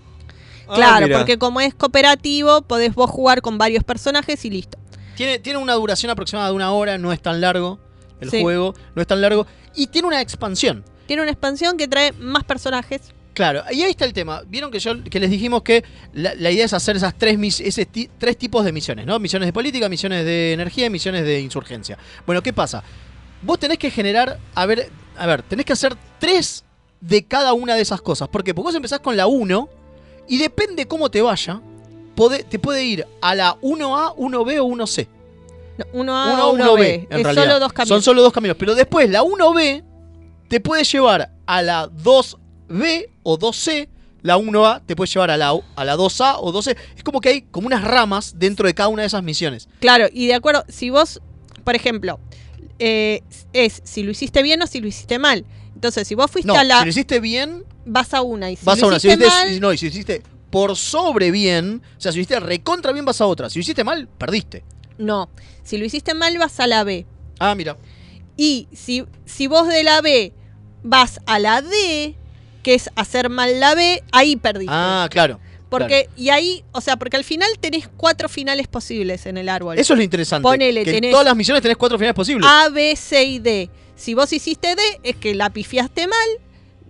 [0.74, 4.78] Claro, porque como es cooperativo, podés vos jugar con varios personajes y listo.
[5.14, 7.78] Tiene, tiene una duración aproximada de una hora, no es tan largo
[8.20, 8.42] el Sí.
[8.42, 9.46] juego, no es tan largo.
[9.76, 10.84] Y tiene una expansión.
[11.06, 13.12] Tiene una expansión que trae más personajes.
[13.34, 14.42] Claro, y ahí está el tema.
[14.48, 15.84] Vieron que yo que les dijimos que
[16.14, 19.18] la, la idea es hacer esas tres, mis- ese ti- tres tipos de misiones, ¿no?
[19.20, 21.96] Misiones de política, misiones de energía y misiones de insurgencia.
[22.26, 22.82] Bueno, ¿qué pasa?
[23.42, 26.64] Vos tenés que generar, a ver, a ver, tenés que hacer tres
[27.00, 28.28] de cada una de esas cosas.
[28.28, 28.54] ¿Por qué?
[28.54, 29.68] Porque vos empezás con la 1
[30.28, 31.60] y depende cómo te vaya,
[32.16, 35.08] pode- te puede ir a la 1A, 1B o 1C.
[35.92, 36.94] Uno A, Uno A, uno, uno B.
[37.10, 37.44] en es realidad.
[37.44, 37.88] solo dos caminos.
[37.88, 38.56] Son solo dos caminos.
[38.58, 39.82] Pero después la 1B
[40.48, 43.88] te puede llevar a la 2B o 2C.
[44.22, 46.76] La 1A te puede llevar a la, a la 2A o 2C.
[46.96, 49.68] Es como que hay como unas ramas dentro de cada una de esas misiones.
[49.80, 51.20] Claro, y de acuerdo, si vos,
[51.64, 52.18] por ejemplo,
[52.78, 53.20] eh,
[53.52, 55.44] es si lo hiciste bien o si lo hiciste mal.
[55.74, 56.78] Entonces, si vos fuiste No, a la.
[56.78, 58.50] si lo hiciste bien, vas a una.
[58.50, 58.98] Y si vas lo a una.
[59.00, 62.12] Si hiciste lo hiciste, mal, no, y si lo hiciste por sobre bien, o sea,
[62.12, 63.50] si lo hiciste recontra bien, vas a otra.
[63.50, 64.64] Si lo hiciste mal, perdiste.
[64.98, 65.28] no.
[65.64, 67.06] Si lo hiciste mal, vas a la B.
[67.38, 67.76] Ah, mira.
[68.36, 70.34] Y si, si vos de la B
[70.82, 72.14] vas a la D,
[72.62, 74.72] que es hacer mal la B, ahí perdiste.
[74.74, 75.40] Ah, claro.
[75.70, 79.78] Porque, y ahí, o sea, porque al final tenés cuatro finales posibles en el árbol.
[79.78, 80.42] Eso es lo interesante.
[80.42, 82.48] Ponele, que en tenés todas las misiones tenés cuatro finales posibles.
[82.48, 83.70] A, B, C y D.
[83.96, 86.28] Si vos hiciste D, es que la pifiaste mal.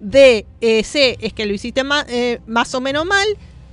[0.01, 3.27] D, eh, C, es que lo hiciste ma- eh, más o menos mal.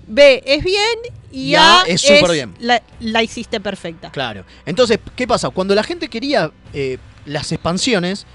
[0.07, 0.85] B es bien.
[1.31, 2.53] Y, Y A, A es súper bien.
[2.59, 4.11] La, la hiciste perfecta.
[4.11, 4.43] Claro.
[4.65, 5.49] Entonces, ¿qué pasa?
[5.49, 8.25] Cuando la gente quería eh, las expansiones,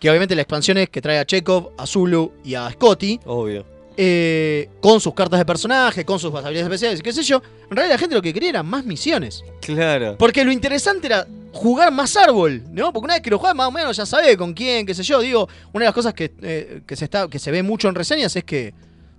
[0.00, 3.64] que obviamente la expansión es que trae a Chekhov, a Zulu y a Scotty, Obvio.
[3.96, 7.94] eh, con sus cartas de personaje, con sus habilidades especiales, qué sé yo, en realidad
[7.94, 9.44] la gente lo que quería eran más misiones.
[9.60, 10.16] Claro.
[10.18, 12.92] Porque lo interesante era jugar más árbol, ¿no?
[12.92, 15.02] Porque una vez que lo juegas más o menos ya sabes con quién, qué sé
[15.02, 15.20] yo.
[15.20, 17.94] Digo, una de las cosas que, eh, que, se, está, que se ve mucho en
[17.94, 18.74] reseñas es que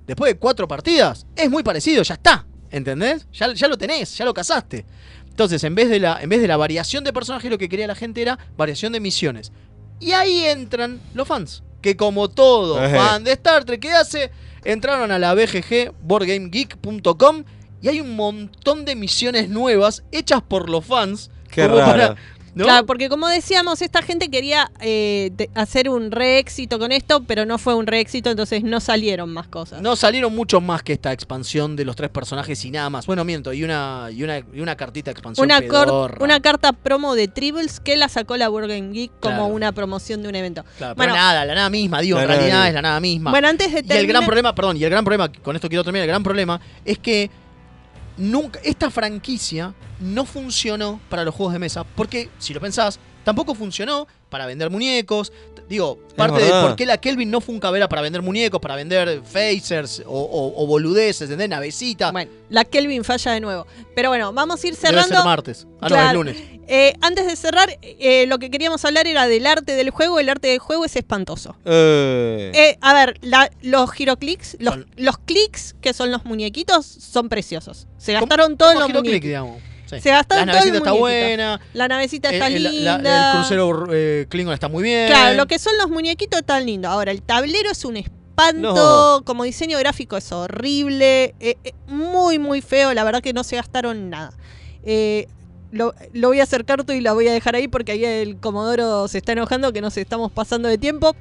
[0.08, 2.46] después de cuatro partidas es muy parecido, ya está.
[2.72, 3.28] ¿Entendés?
[3.34, 4.86] Ya, ya lo tenés, ya lo cazaste.
[5.28, 7.88] Entonces, en vez, de la, en vez de la variación de personajes, lo que quería
[7.88, 9.52] la gente era variación de misiones.
[10.00, 11.64] Y ahí entran los fans.
[11.82, 14.32] Que como todo fan de Star Trek, ¿qué hace?
[14.64, 17.44] Entraron a la BGG, boardgamegeek.com,
[17.82, 21.32] y hay un montón de misiones nuevas hechas por los fans.
[21.52, 21.92] Qué como raro.
[21.92, 22.16] para-
[22.54, 22.66] ¿no?
[22.66, 27.24] Claro, porque como decíamos, esta gente quería eh, te- hacer un re éxito con esto,
[27.24, 29.82] pero no fue un re éxito, entonces no salieron más cosas.
[29.82, 33.06] No salieron mucho más que esta expansión de los tres personajes y nada más.
[33.08, 35.46] Bueno, miento, y una, y una, y una cartita de expansión.
[35.46, 35.62] Una,
[36.20, 39.46] una carta promo de Tribbles que la sacó la Game Geek como Claro.
[39.48, 40.66] una promoción de un evento.
[40.78, 42.68] Claro, bueno, pero nada, la nada misma, digo, La en nada realidad misma.
[42.68, 43.32] es la nada misma.
[43.32, 45.70] Bueno, antes de Y el terminar- gran problema, perdón, y el gran problema, con esto
[45.70, 47.32] quiero terminar, el gran problema es que
[48.22, 51.84] nunca, esta franquicia no funcionó para los juegos de mesa.
[51.84, 55.32] Porque, si lo pensás, tampoco funcionó para vender muñecos.
[55.68, 58.76] Digo, parte de por qué la Kelvin no fue un cabera para vender muñecos, para
[58.76, 61.48] vender phasers o, o- o boludeces, ¿entendés?
[61.50, 62.12] Navecita.
[62.12, 63.66] Bueno, la Kelvin falla de nuevo.
[63.96, 65.16] Pero bueno, vamos a ir Debe cerrando.
[65.16, 65.68] ser martes.
[65.80, 66.14] Ah, no, es Claro.
[66.24, 66.38] lunes.
[66.74, 70.20] Eh, antes de cerrar, eh, lo que queríamos hablar era del arte del juego.
[70.22, 71.58] El arte del juego es espantoso.
[71.66, 72.52] Eh.
[72.56, 77.88] Eh, a ver, la- los giroclicks, los, los clics, que son los muñequitos, son preciosos.
[77.98, 79.22] Se gastaron todos los muñequitos.
[79.22, 79.62] digamos.
[79.88, 80.00] Sí.
[80.00, 81.62] Se gastaron La todos los navecita está buena.
[81.74, 82.98] La navecita está El- el- linda.
[83.00, 85.08] la- el crucero eh, Klingon está muy bien.
[85.08, 86.90] Claro, lo que son los muñequitos están lindos.
[86.90, 88.74] Ahora, el tablero es un espanto.
[89.18, 89.26] No.
[89.26, 91.36] Como diseño gráfico es horrible.
[91.42, 92.94] eh, eh, muy, muy feo.
[92.94, 94.32] La verdad que no se gastaron nada.
[94.86, 95.28] Eh,
[95.72, 98.38] lo, lo voy a acercar tú y la voy a dejar ahí porque ahí el
[98.38, 101.16] Comodoro se está enojando que nos estamos pasando de tiempo.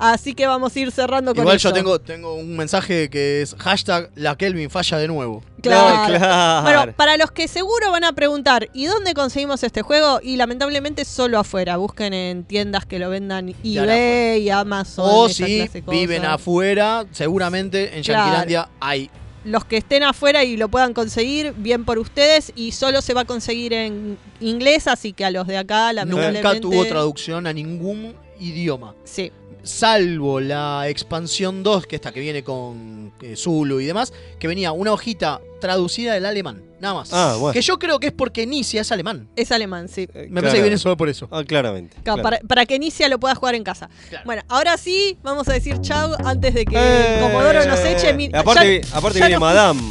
[0.00, 1.70] Así que vamos a ir cerrando con Igual eso.
[1.70, 5.42] yo tengo, tengo un mensaje que es hashtag la Kelvin falla de nuevo.
[5.60, 6.06] Claro.
[6.06, 6.62] claro.
[6.62, 10.20] Bueno, para los que seguro van a preguntar, ¿y dónde conseguimos este juego?
[10.22, 11.78] Y lamentablemente solo afuera.
[11.78, 15.04] Busquen en tiendas que lo vendan eBay, Amazon.
[15.08, 18.22] O si viven afuera, seguramente en Claro.
[18.22, 19.10] Yanquilandia hay.
[19.44, 22.52] Los que estén afuera y lo puedan conseguir, bien por ustedes.
[22.56, 26.42] Y solo se va a conseguir en inglés, así que a los de acá, lamentablemente.
[26.42, 28.94] Nunca tuvo traducción a ningún idioma.
[29.04, 29.32] Sí.
[29.68, 34.72] Salvo la expansión 2, que esta que viene con eh, Zulu y demás, que venía
[34.72, 37.10] una hojita traducida del alemán, nada más.
[37.12, 37.52] Ah, bueno.
[37.52, 39.28] Que yo creo que es porque Inicia es alemán.
[39.36, 40.08] Es alemán, sí.
[40.30, 41.28] Me parece que viene solo por eso.
[41.30, 41.96] Ah, claramente.
[42.02, 42.22] Claro.
[42.22, 43.90] Para, para que Inicia lo pueda jugar en casa.
[44.24, 48.14] Bueno, ahora sí, vamos a decir chau antes de que Eh, Comodoro nos eche.
[48.14, 49.82] Mi- Aparte, ya- aparte ya viene nos Madame.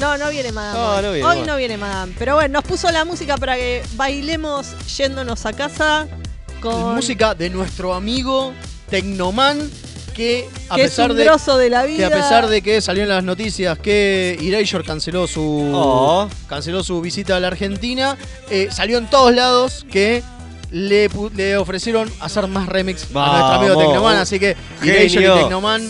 [0.00, 0.78] No, no viene Madame.
[0.78, 1.02] No, hoy.
[1.02, 1.46] no viene Hoy Madame.
[1.46, 2.14] no viene Madame.
[2.18, 6.06] Pero bueno, nos puso la música para que bailemos yéndonos a casa
[6.60, 6.94] con.
[6.94, 8.52] Música de nuestro amigo
[8.90, 9.70] Tecnoman,
[10.14, 11.24] que a Que es pesar un de.
[11.24, 15.26] grosso de la Que a pesar de que salió en las noticias que Erasure canceló
[15.26, 15.70] su.
[15.74, 16.28] Oh.
[16.48, 18.16] canceló su visita a la Argentina,
[18.50, 20.22] eh, salió en todos lados que.
[20.70, 24.56] Le, pu- le ofrecieron hacer más remix a nuestro amigo Tecnoman, así que.
[24.82, 25.88] Erasure y Tecnoman.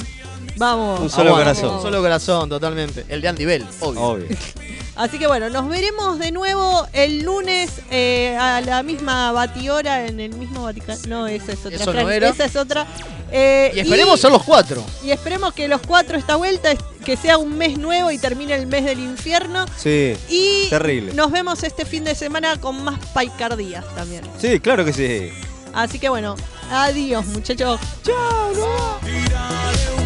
[0.56, 1.00] Vamos.
[1.00, 1.60] Un solo aguante.
[1.60, 1.76] corazón.
[1.76, 3.04] Un solo corazón, totalmente.
[3.08, 4.00] El de Andy Bell, obvio.
[4.00, 4.26] Obvio.
[4.96, 10.20] Así que bueno, nos veremos de nuevo el lunes eh, a la misma batihora en
[10.20, 11.00] el mismo Vaticano.
[11.08, 11.74] No, esa es otra.
[11.76, 12.28] Eso no Frank, era.
[12.28, 12.86] Esa es otra.
[13.32, 14.84] Eh, Y esperemos ser los cuatro.
[15.02, 16.70] Y esperemos que los cuatro esta vuelta,
[17.04, 19.64] que sea un mes nuevo y termine el mes del infierno.
[19.76, 20.16] Sí.
[20.28, 21.12] Y Terrible.
[21.14, 24.22] nos vemos este fin de semana con más paicardías también.
[24.40, 25.30] Sí, claro que sí.
[25.72, 26.36] Así que bueno,
[26.70, 27.80] adiós muchachos.
[28.04, 30.03] Chao, no.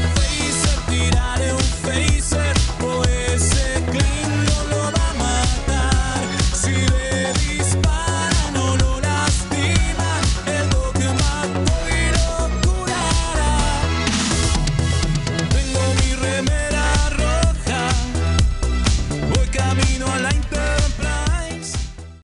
[0.98, 2.36] Miraré un face
[2.80, 4.17] por ese clip.